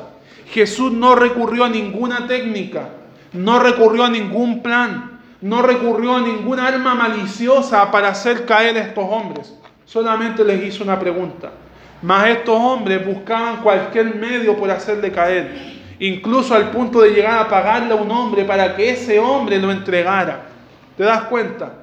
Jesús 0.50 0.92
no 0.92 1.14
recurrió 1.14 1.64
a 1.64 1.68
ninguna 1.68 2.26
técnica, 2.26 2.88
no 3.32 3.58
recurrió 3.58 4.04
a 4.04 4.10
ningún 4.10 4.62
plan, 4.62 5.20
no 5.40 5.62
recurrió 5.62 6.16
a 6.16 6.20
ninguna 6.20 6.66
arma 6.68 6.94
maliciosa 6.94 7.90
para 7.90 8.08
hacer 8.08 8.44
caer 8.44 8.76
a 8.76 8.80
estos 8.80 9.04
hombres. 9.08 9.54
Solamente 9.86 10.44
les 10.44 10.62
hizo 10.64 10.84
una 10.84 10.98
pregunta. 10.98 11.50
Mas 12.02 12.28
estos 12.28 12.56
hombres 12.56 13.06
buscaban 13.06 13.58
cualquier 13.58 14.14
medio 14.16 14.56
por 14.56 14.70
hacerle 14.70 15.12
caer, 15.12 15.78
incluso 16.00 16.54
al 16.54 16.70
punto 16.70 17.00
de 17.00 17.10
llegar 17.10 17.38
a 17.38 17.48
pagarle 17.48 17.92
a 17.92 17.96
un 17.96 18.10
hombre 18.10 18.44
para 18.44 18.74
que 18.74 18.90
ese 18.90 19.18
hombre 19.18 19.58
lo 19.58 19.70
entregara. 19.70 20.42
¿Te 20.96 21.04
das 21.04 21.22
cuenta? 21.24 21.81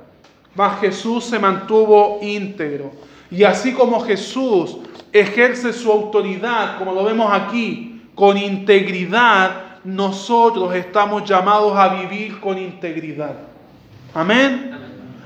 Mas 0.60 0.82
Jesús 0.82 1.24
se 1.24 1.39
mantuvo 1.39 2.19
íntegro. 2.22 2.91
Y 3.32 3.45
así 3.45 3.72
como 3.72 4.02
Jesús 4.02 4.76
ejerce 5.13 5.72
su 5.72 5.89
autoridad, 5.89 6.78
como 6.78 6.91
lo 6.91 7.06
vemos 7.06 7.32
aquí, 7.32 8.02
con 8.13 8.36
integridad, 8.36 9.78
nosotros 9.86 10.76
estamos 10.76 11.24
llamados 11.24 11.78
a 11.78 12.02
vivir 12.02 12.41
con 12.41 12.58
integridad. 12.58 13.36
Amén. 14.13 14.72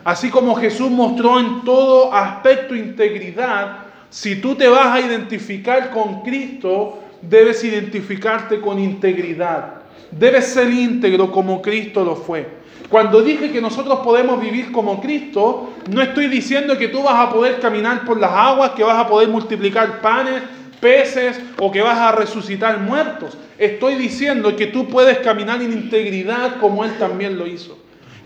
Así 0.03 0.29
como 0.29 0.53
Jesús 0.53 0.91
mostró 0.91 1.39
en 1.39 1.63
todo 1.63 2.13
aspecto 2.13 2.75
integridad, 2.75 3.85
si 4.11 4.35
tú 4.35 4.53
te 4.53 4.67
vas 4.67 4.85
a 4.85 4.99
identificar 4.99 5.89
con 5.89 6.21
Cristo, 6.21 6.99
debes 7.23 7.63
identificarte 7.63 8.61
con 8.61 8.77
integridad. 8.77 9.81
Debes 10.11 10.53
ser 10.53 10.69
íntegro 10.69 11.31
como 11.31 11.59
Cristo 11.59 12.05
lo 12.05 12.15
fue. 12.15 12.61
Cuando 12.89 13.21
dije 13.21 13.51
que 13.51 13.61
nosotros 13.61 13.99
podemos 13.99 14.39
vivir 14.39 14.71
como 14.71 15.01
Cristo, 15.01 15.73
no 15.89 16.01
estoy 16.01 16.27
diciendo 16.27 16.77
que 16.77 16.89
tú 16.89 17.01
vas 17.03 17.27
a 17.27 17.31
poder 17.31 17.59
caminar 17.59 18.05
por 18.05 18.19
las 18.19 18.31
aguas, 18.31 18.71
que 18.71 18.83
vas 18.83 18.97
a 18.97 19.07
poder 19.07 19.29
multiplicar 19.29 20.01
panes, 20.01 20.43
peces 20.79 21.39
o 21.59 21.71
que 21.71 21.81
vas 21.81 21.97
a 21.97 22.11
resucitar 22.11 22.79
muertos. 22.79 23.37
Estoy 23.57 23.95
diciendo 23.95 24.55
que 24.55 24.67
tú 24.67 24.89
puedes 24.89 25.19
caminar 25.19 25.61
en 25.61 25.71
integridad 25.71 26.57
como 26.59 26.83
Él 26.83 26.91
también 26.99 27.39
lo 27.39 27.47
hizo. 27.47 27.77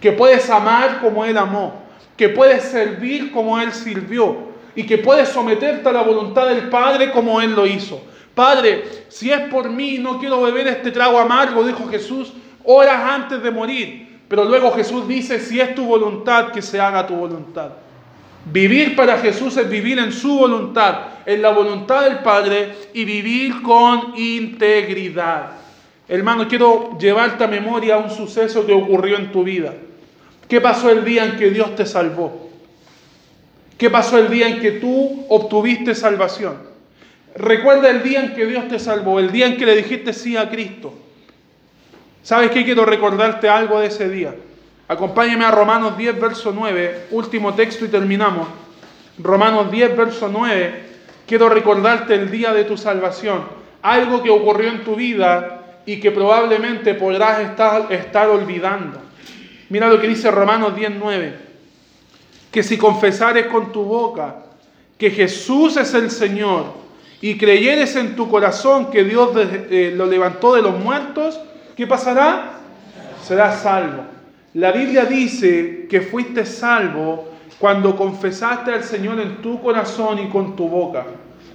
Que 0.02 0.12
puedes 0.12 0.50
amar 0.50 1.00
como 1.00 1.24
Él 1.24 1.38
amó. 1.38 1.84
Que 2.18 2.30
puedes 2.30 2.64
servir 2.64 3.32
como 3.32 3.60
Él 3.60 3.72
sirvió. 3.72 4.48
Y 4.76 4.84
que 4.84 4.98
puedes 4.98 5.30
someterte 5.30 5.88
a 5.88 5.92
la 5.92 6.02
voluntad 6.02 6.48
del 6.48 6.70
Padre 6.70 7.12
como 7.12 7.42
Él 7.42 7.54
lo 7.54 7.66
hizo. 7.66 8.02
Padre, 8.34 8.84
si 9.08 9.32
es 9.32 9.42
por 9.50 9.70
mí, 9.70 9.98
no 9.98 10.20
quiero 10.20 10.42
beber 10.42 10.68
este 10.68 10.92
trago 10.92 11.20
amargo, 11.20 11.64
dijo 11.64 11.88
Jesús, 11.88 12.34
horas 12.64 13.02
antes 13.04 13.42
de 13.42 13.50
morir. 13.50 14.07
Pero 14.28 14.44
luego 14.46 14.72
Jesús 14.72 15.08
dice, 15.08 15.40
si 15.40 15.60
es 15.60 15.74
tu 15.74 15.86
voluntad, 15.86 16.52
que 16.52 16.62
se 16.62 16.80
haga 16.80 17.08
tu 17.08 17.16
voluntad. 17.16 17.72
Vivir 18.52 18.96
para 18.96 19.18
Jesús 19.18 19.58
es 19.58 19.70
vivir 19.70 20.00
en 20.00 20.12
su 20.12 20.40
voluntad, 20.40 21.00
en 21.26 21.42
la 21.42 21.50
voluntad 21.50 22.04
del 22.04 22.20
Padre 22.20 22.74
y 22.94 23.04
vivir 23.04 23.62
con 23.62 24.14
integridad. 24.18 25.52
Hermano, 26.08 26.48
quiero 26.48 26.98
llevarte 26.98 27.44
a 27.44 27.48
memoria 27.48 27.98
un 27.98 28.10
suceso 28.10 28.66
que 28.66 28.74
ocurrió 28.74 29.18
en 29.18 29.32
tu 29.32 29.44
vida. 29.44 29.74
¿Qué 30.48 30.62
pasó 30.62 30.90
el 30.90 31.04
día 31.04 31.26
en 31.26 31.36
que 31.36 31.50
Dios 31.50 31.76
te 31.76 31.86
salvó? 31.86 32.50
¿Qué 33.78 33.90
pasó 33.90 34.18
el 34.18 34.30
día 34.30 34.48
en 34.48 34.62
que 34.62 34.72
tú 34.72 35.26
obtuviste 35.28 35.94
salvación? 35.94 36.58
Recuerda 37.36 37.90
el 37.90 38.02
día 38.02 38.22
en 38.22 38.34
que 38.34 38.46
Dios 38.46 38.68
te 38.70 38.80
salvó, 38.80 39.20
el 39.20 39.32
día 39.32 39.46
en 39.48 39.58
que 39.58 39.66
le 39.66 39.76
dijiste 39.76 40.14
sí 40.14 40.38
a 40.38 40.50
Cristo. 40.50 40.94
¿Sabes 42.28 42.52
qué? 42.52 42.66
Quiero 42.66 42.84
recordarte 42.84 43.48
algo 43.48 43.80
de 43.80 43.88
ese 43.88 44.10
día. 44.10 44.36
Acompáñame 44.90 45.46
a 45.46 45.52
Romanos 45.52 45.98
10, 45.98 46.20
verso 46.20 46.52
9, 46.54 47.06
último 47.12 47.54
texto 47.54 47.86
y 47.86 47.88
terminamos. 47.88 48.50
Romanos 49.18 49.72
10, 49.72 49.96
verso 49.96 50.28
9. 50.30 50.84
Quiero 51.26 51.48
recordarte 51.48 52.16
el 52.16 52.30
día 52.30 52.52
de 52.52 52.66
tu 52.66 52.76
salvación. 52.76 53.46
Algo 53.82 54.22
que 54.22 54.30
ocurrió 54.30 54.68
en 54.68 54.84
tu 54.84 54.96
vida 54.96 55.80
y 55.86 56.02
que 56.02 56.12
probablemente 56.12 56.96
podrás 56.96 57.40
estar, 57.40 58.30
olvidando. 58.30 59.00
Mira 59.70 59.88
lo 59.88 60.02
que 60.02 60.10
dice 60.10 60.30
Romanos 60.30 60.76
10:9, 60.76 61.32
que 62.52 62.62
si 62.62 62.78
confesares 62.78 63.46
con 63.46 63.72
tu 63.72 63.84
boca 63.84 64.36
que 64.98 65.12
Jesús 65.12 65.78
es 65.78 65.94
el 65.94 66.12
Señor 66.12 66.74
y 67.22 67.38
creyeres 67.38 67.96
en 67.96 68.18
tu 68.18 68.30
corazón 68.30 68.92
que 68.92 69.06
Dios 69.06 69.30
eh, 69.38 69.94
lo 69.96 70.08
levantó 70.08 70.56
de 70.56 70.62
los 70.62 70.78
muertos, 70.78 71.40
¿qué 71.78 71.88
pasará? 71.88 72.54
Serás 73.24 73.62
salvo. 73.62 74.04
La 74.56 74.72
Biblia 74.72 75.06
dice 75.06 75.86
que 75.88 76.02
fuiste 76.02 76.46
salvo 76.46 77.30
cuando 77.60 77.96
confesaste 77.96 78.74
al 78.74 78.84
Señor 78.84 79.20
en 79.20 79.42
tu 79.42 79.62
corazón 79.62 80.20
y 80.20 80.28
con 80.28 80.56
tu 80.56 80.68
boca. 80.68 81.06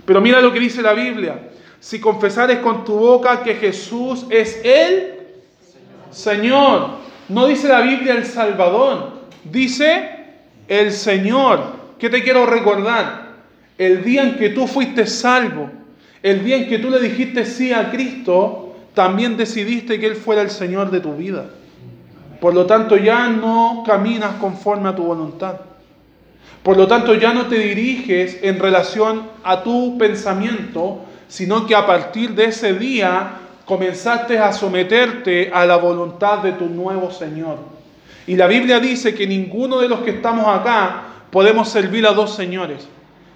Pero 0.04 0.20
mira 0.20 0.40
lo 0.40 0.52
que 0.52 0.60
dice 0.60 0.80
la 0.80 0.92
Biblia. 0.94 1.50
Si 1.80 2.00
confesares 2.00 2.58
con 2.58 2.84
tu 2.84 2.94
boca 2.94 3.42
que 3.42 3.56
Jesús 3.56 4.24
es 4.30 4.60
el 4.64 5.22
Señor. 6.10 7.02
No 7.28 7.46
dice 7.46 7.66
la 7.66 7.80
Biblia 7.80 8.14
el 8.14 8.24
Salvador, 8.24 9.22
dice 9.44 10.08
el 10.68 10.92
Señor. 10.92 11.82
¿Qué 11.98 12.10
te 12.10 12.22
quiero 12.22 12.46
recordar? 12.46 13.32
El 13.78 14.04
día 14.04 14.22
en 14.22 14.36
que 14.36 14.50
tú 14.50 14.66
fuiste 14.66 15.06
salvo, 15.06 15.70
el 16.22 16.44
día 16.44 16.56
en 16.56 16.68
que 16.68 16.78
tú 16.78 16.90
le 16.90 17.00
dijiste 17.00 17.44
sí 17.44 17.72
a 17.72 17.90
Cristo, 17.90 18.61
también 18.94 19.36
decidiste 19.36 19.98
que 19.98 20.06
Él 20.06 20.16
fuera 20.16 20.42
el 20.42 20.50
Señor 20.50 20.90
de 20.90 21.00
tu 21.00 21.14
vida. 21.14 21.46
Por 22.40 22.54
lo 22.54 22.66
tanto, 22.66 22.96
ya 22.96 23.28
no 23.28 23.84
caminas 23.86 24.34
conforme 24.40 24.88
a 24.88 24.96
tu 24.96 25.04
voluntad. 25.04 25.56
Por 26.62 26.76
lo 26.76 26.86
tanto, 26.86 27.14
ya 27.14 27.32
no 27.32 27.46
te 27.46 27.56
diriges 27.56 28.38
en 28.42 28.58
relación 28.58 29.22
a 29.44 29.62
tu 29.62 29.96
pensamiento, 29.98 31.00
sino 31.28 31.66
que 31.66 31.74
a 31.74 31.86
partir 31.86 32.34
de 32.34 32.46
ese 32.46 32.74
día 32.74 33.34
comenzaste 33.64 34.38
a 34.38 34.52
someterte 34.52 35.50
a 35.52 35.64
la 35.66 35.76
voluntad 35.76 36.38
de 36.38 36.52
tu 36.52 36.66
nuevo 36.66 37.10
Señor. 37.10 37.58
Y 38.26 38.36
la 38.36 38.46
Biblia 38.46 38.78
dice 38.78 39.14
que 39.14 39.26
ninguno 39.26 39.78
de 39.78 39.88
los 39.88 40.00
que 40.00 40.10
estamos 40.10 40.46
acá 40.46 41.04
podemos 41.30 41.68
servir 41.68 42.06
a 42.06 42.12
dos 42.12 42.34
señores. 42.34 42.86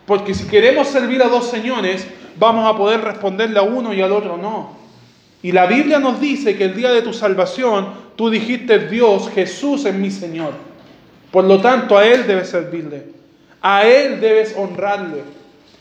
Porque 0.04 0.34
si 0.34 0.46
queremos 0.46 0.88
servir 0.88 1.22
a 1.22 1.28
dos 1.28 1.48
señores, 1.48 2.06
vamos 2.38 2.72
a 2.72 2.76
poder 2.76 3.00
responderle 3.00 3.58
a 3.58 3.62
uno 3.62 3.92
y 3.92 4.02
al 4.02 4.12
otro 4.12 4.36
no. 4.36 4.85
Y 5.46 5.52
la 5.52 5.66
Biblia 5.66 6.00
nos 6.00 6.20
dice 6.20 6.56
que 6.56 6.64
el 6.64 6.74
día 6.74 6.90
de 6.90 7.02
tu 7.02 7.12
salvación 7.12 7.86
tú 8.16 8.30
dijiste 8.30 8.80
Dios, 8.88 9.30
Jesús 9.32 9.84
es 9.84 9.94
mi 9.94 10.10
Señor. 10.10 10.54
Por 11.30 11.44
lo 11.44 11.60
tanto, 11.60 11.96
a 11.96 12.04
Él 12.04 12.26
debes 12.26 12.48
servirle. 12.48 13.04
A 13.60 13.86
Él 13.86 14.20
debes 14.20 14.56
honrarle. 14.58 15.22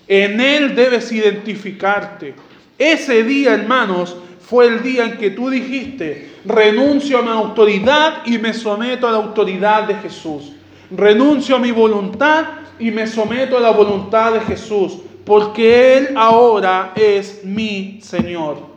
En 0.08 0.40
Él 0.40 0.76
debes 0.76 1.12
identificarte. 1.12 2.36
Ese 2.78 3.24
día, 3.24 3.56
hermanos, 3.56 4.16
fue 4.40 4.68
el 4.68 4.84
día 4.84 5.04
en 5.04 5.18
que 5.18 5.32
tú 5.32 5.50
dijiste, 5.50 6.30
renuncio 6.46 7.18
a 7.18 7.24
mi 7.24 7.30
autoridad 7.30 8.22
y 8.24 8.38
me 8.38 8.54
someto 8.54 9.08
a 9.08 9.12
la 9.14 9.18
autoridad 9.18 9.88
de 9.88 9.96
Jesús. 9.96 10.52
Renuncio 10.92 11.56
a 11.56 11.60
mi 11.60 11.72
voluntad 11.72 12.46
y 12.78 12.92
me 12.92 13.08
someto 13.08 13.58
a 13.58 13.62
la 13.62 13.72
voluntad 13.72 14.34
de 14.34 14.42
Jesús, 14.42 15.00
porque 15.26 15.98
Él 15.98 16.10
ahora 16.16 16.94
es 16.96 17.44
mi 17.44 17.98
Señor. 18.04 18.75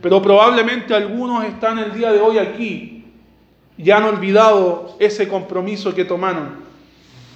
Pero 0.00 0.22
probablemente 0.22 0.94
algunos 0.94 1.44
están 1.44 1.78
el 1.78 1.92
día 1.92 2.12
de 2.12 2.20
hoy 2.20 2.38
aquí 2.38 3.04
y 3.76 3.90
han 3.90 4.04
olvidado 4.04 4.96
ese 4.98 5.28
compromiso 5.28 5.94
que 5.94 6.04
tomaron. 6.04 6.56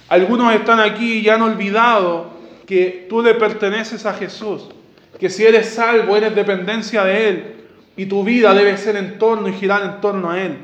Algunos 0.09 0.53
están 0.53 0.79
aquí 0.79 1.19
y 1.19 1.29
han 1.29 1.41
olvidado 1.41 2.31
que 2.65 3.07
tú 3.09 3.21
le 3.21 3.33
perteneces 3.33 4.05
a 4.05 4.13
Jesús, 4.13 4.69
que 5.19 5.29
si 5.29 5.43
eres 5.43 5.69
salvo 5.69 6.15
eres 6.15 6.35
dependencia 6.35 7.03
de 7.03 7.29
Él 7.29 7.55
y 7.97 8.05
tu 8.05 8.23
vida 8.23 8.53
debe 8.53 8.77
ser 8.77 8.95
en 8.95 9.17
torno 9.17 9.47
y 9.47 9.53
girar 9.53 9.83
en 9.83 10.01
torno 10.01 10.29
a 10.29 10.41
Él. 10.41 10.57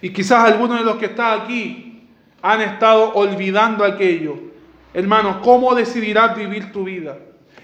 Y 0.00 0.10
quizás 0.10 0.44
algunos 0.44 0.78
de 0.78 0.84
los 0.84 0.96
que 0.96 1.06
están 1.06 1.40
aquí 1.40 2.04
han 2.42 2.60
estado 2.60 3.12
olvidando 3.14 3.84
aquello. 3.84 4.38
Hermanos, 4.94 5.38
¿cómo 5.42 5.74
decidirás 5.74 6.36
vivir 6.36 6.72
tu 6.72 6.84
vida? 6.84 7.18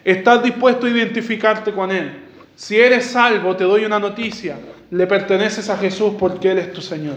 ¿Estás 0.04 0.42
dispuesto 0.42 0.86
a 0.86 0.90
identificarte 0.90 1.72
con 1.72 1.90
Él? 1.90 2.22
Si 2.56 2.78
eres 2.78 3.06
salvo, 3.06 3.56
te 3.56 3.64
doy 3.64 3.84
una 3.84 3.98
noticia. 3.98 4.58
Le 4.90 5.06
perteneces 5.06 5.70
a 5.70 5.76
Jesús 5.76 6.14
porque 6.18 6.50
Él 6.50 6.58
es 6.58 6.72
tu 6.72 6.80
Señor. 6.80 7.16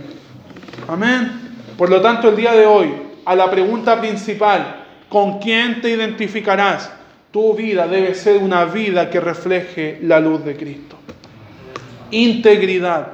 Amén. 0.88 1.31
Por 1.77 1.89
lo 1.89 2.01
tanto, 2.01 2.29
el 2.29 2.36
día 2.36 2.53
de 2.53 2.65
hoy, 2.65 2.93
a 3.25 3.36
la 3.36 3.49
pregunta 3.51 3.99
principal, 3.99 4.86
¿con 5.09 5.39
quién 5.39 5.81
te 5.81 5.89
identificarás? 5.89 6.91
Tu 7.31 7.53
vida 7.53 7.88
debe 7.88 8.13
ser 8.15 8.38
una 8.38 8.63
vida 8.65 9.09
que 9.09 9.19
refleje 9.19 9.99
la 10.01 10.19
luz 10.19 10.45
de 10.45 10.55
Cristo. 10.55 10.95
Integridad, 12.11 13.07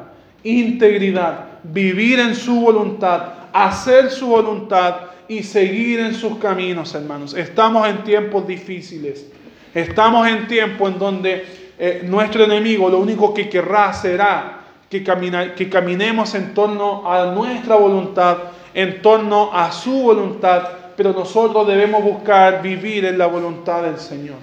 integridad, 0.43 1.45
vivir 1.63 2.19
en 2.19 2.35
su 2.35 2.59
voluntad, 2.61 3.33
hacer 3.51 4.11
su 4.11 4.27
voluntad 4.27 4.95
y 5.27 5.41
seguir 5.41 6.01
en 6.01 6.13
sus 6.13 6.37
caminos, 6.37 6.93
hermanos. 6.93 7.33
Estamos 7.33 7.87
en 7.87 8.03
tiempos 8.03 8.45
difíciles. 8.45 9.25
Estamos 9.73 10.27
en 10.27 10.47
tiempos 10.47 10.91
en 10.91 10.99
donde 10.99 11.45
eh, 11.81 12.01
nuestro 12.05 12.45
enemigo 12.45 12.87
lo 12.89 12.99
único 12.99 13.33
que 13.33 13.49
querrá 13.49 13.91
será 13.91 14.59
que, 14.89 15.03
que 15.03 15.69
caminemos 15.69 16.35
en 16.35 16.53
torno 16.53 17.11
a 17.11 17.33
nuestra 17.33 17.75
voluntad 17.75 18.37
en 18.73 19.01
torno 19.01 19.51
a 19.53 19.71
su 19.71 19.91
voluntad, 19.91 20.63
pero 20.95 21.11
nosotros 21.13 21.67
debemos 21.67 22.03
buscar 22.03 22.61
vivir 22.61 23.05
en 23.05 23.17
la 23.17 23.27
voluntad 23.27 23.83
del 23.83 23.97
Señor. 23.97 24.37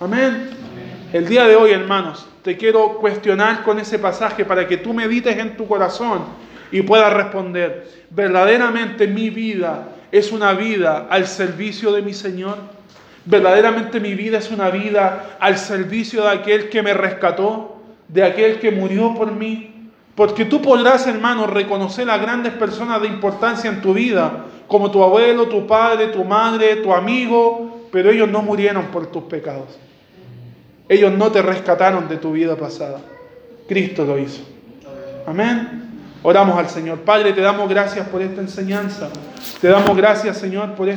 Amén. 0.00 0.50
El 1.12 1.28
día 1.28 1.46
de 1.46 1.54
hoy, 1.54 1.70
hermanos, 1.70 2.26
te 2.42 2.56
quiero 2.56 2.96
cuestionar 2.98 3.62
con 3.62 3.78
ese 3.78 3.98
pasaje 3.98 4.44
para 4.44 4.66
que 4.66 4.78
tú 4.78 4.92
medites 4.92 5.36
en 5.38 5.56
tu 5.56 5.66
corazón 5.66 6.24
y 6.72 6.82
puedas 6.82 7.12
responder, 7.12 7.88
¿verdaderamente 8.10 9.06
mi 9.06 9.30
vida 9.30 9.88
es 10.10 10.32
una 10.32 10.52
vida 10.52 11.06
al 11.10 11.26
servicio 11.26 11.92
de 11.92 12.02
mi 12.02 12.12
Señor? 12.12 12.56
¿Verdaderamente 13.26 14.00
mi 14.00 14.14
vida 14.14 14.38
es 14.38 14.50
una 14.50 14.70
vida 14.70 15.36
al 15.40 15.56
servicio 15.56 16.22
de 16.24 16.30
aquel 16.30 16.68
que 16.68 16.82
me 16.82 16.92
rescató, 16.92 17.76
de 18.08 18.22
aquel 18.22 18.58
que 18.58 18.70
murió 18.70 19.14
por 19.14 19.32
mí? 19.32 19.90
Porque 20.14 20.44
tú 20.44 20.60
podrás, 20.62 21.06
hermano, 21.06 21.46
reconocer 21.46 22.08
a 22.10 22.18
grandes 22.18 22.52
personas 22.52 23.00
de 23.00 23.08
importancia 23.08 23.70
en 23.70 23.80
tu 23.80 23.94
vida, 23.94 24.44
como 24.68 24.90
tu 24.90 25.02
abuelo, 25.02 25.48
tu 25.48 25.66
padre, 25.66 26.08
tu 26.08 26.24
madre, 26.24 26.76
tu 26.76 26.92
amigo, 26.92 27.88
pero 27.90 28.10
ellos 28.10 28.28
no 28.28 28.42
murieron 28.42 28.86
por 28.86 29.06
tus 29.06 29.24
pecados. 29.24 29.78
Ellos 30.88 31.12
no 31.12 31.32
te 31.32 31.40
rescataron 31.42 32.08
de 32.08 32.18
tu 32.18 32.32
vida 32.32 32.56
pasada. 32.56 33.00
Cristo 33.66 34.04
lo 34.04 34.18
hizo. 34.18 34.42
Amén. 35.26 35.82
Oramos 36.22 36.56
al 36.58 36.68
Señor. 36.68 37.00
Padre, 37.00 37.32
te 37.32 37.40
damos 37.40 37.68
gracias 37.68 38.06
por 38.08 38.22
esta 38.22 38.40
enseñanza. 38.40 39.10
Te 39.60 39.68
damos 39.68 39.96
gracias, 39.96 40.38
Señor, 40.38 40.74
por 40.74 40.88
esta 40.88 40.92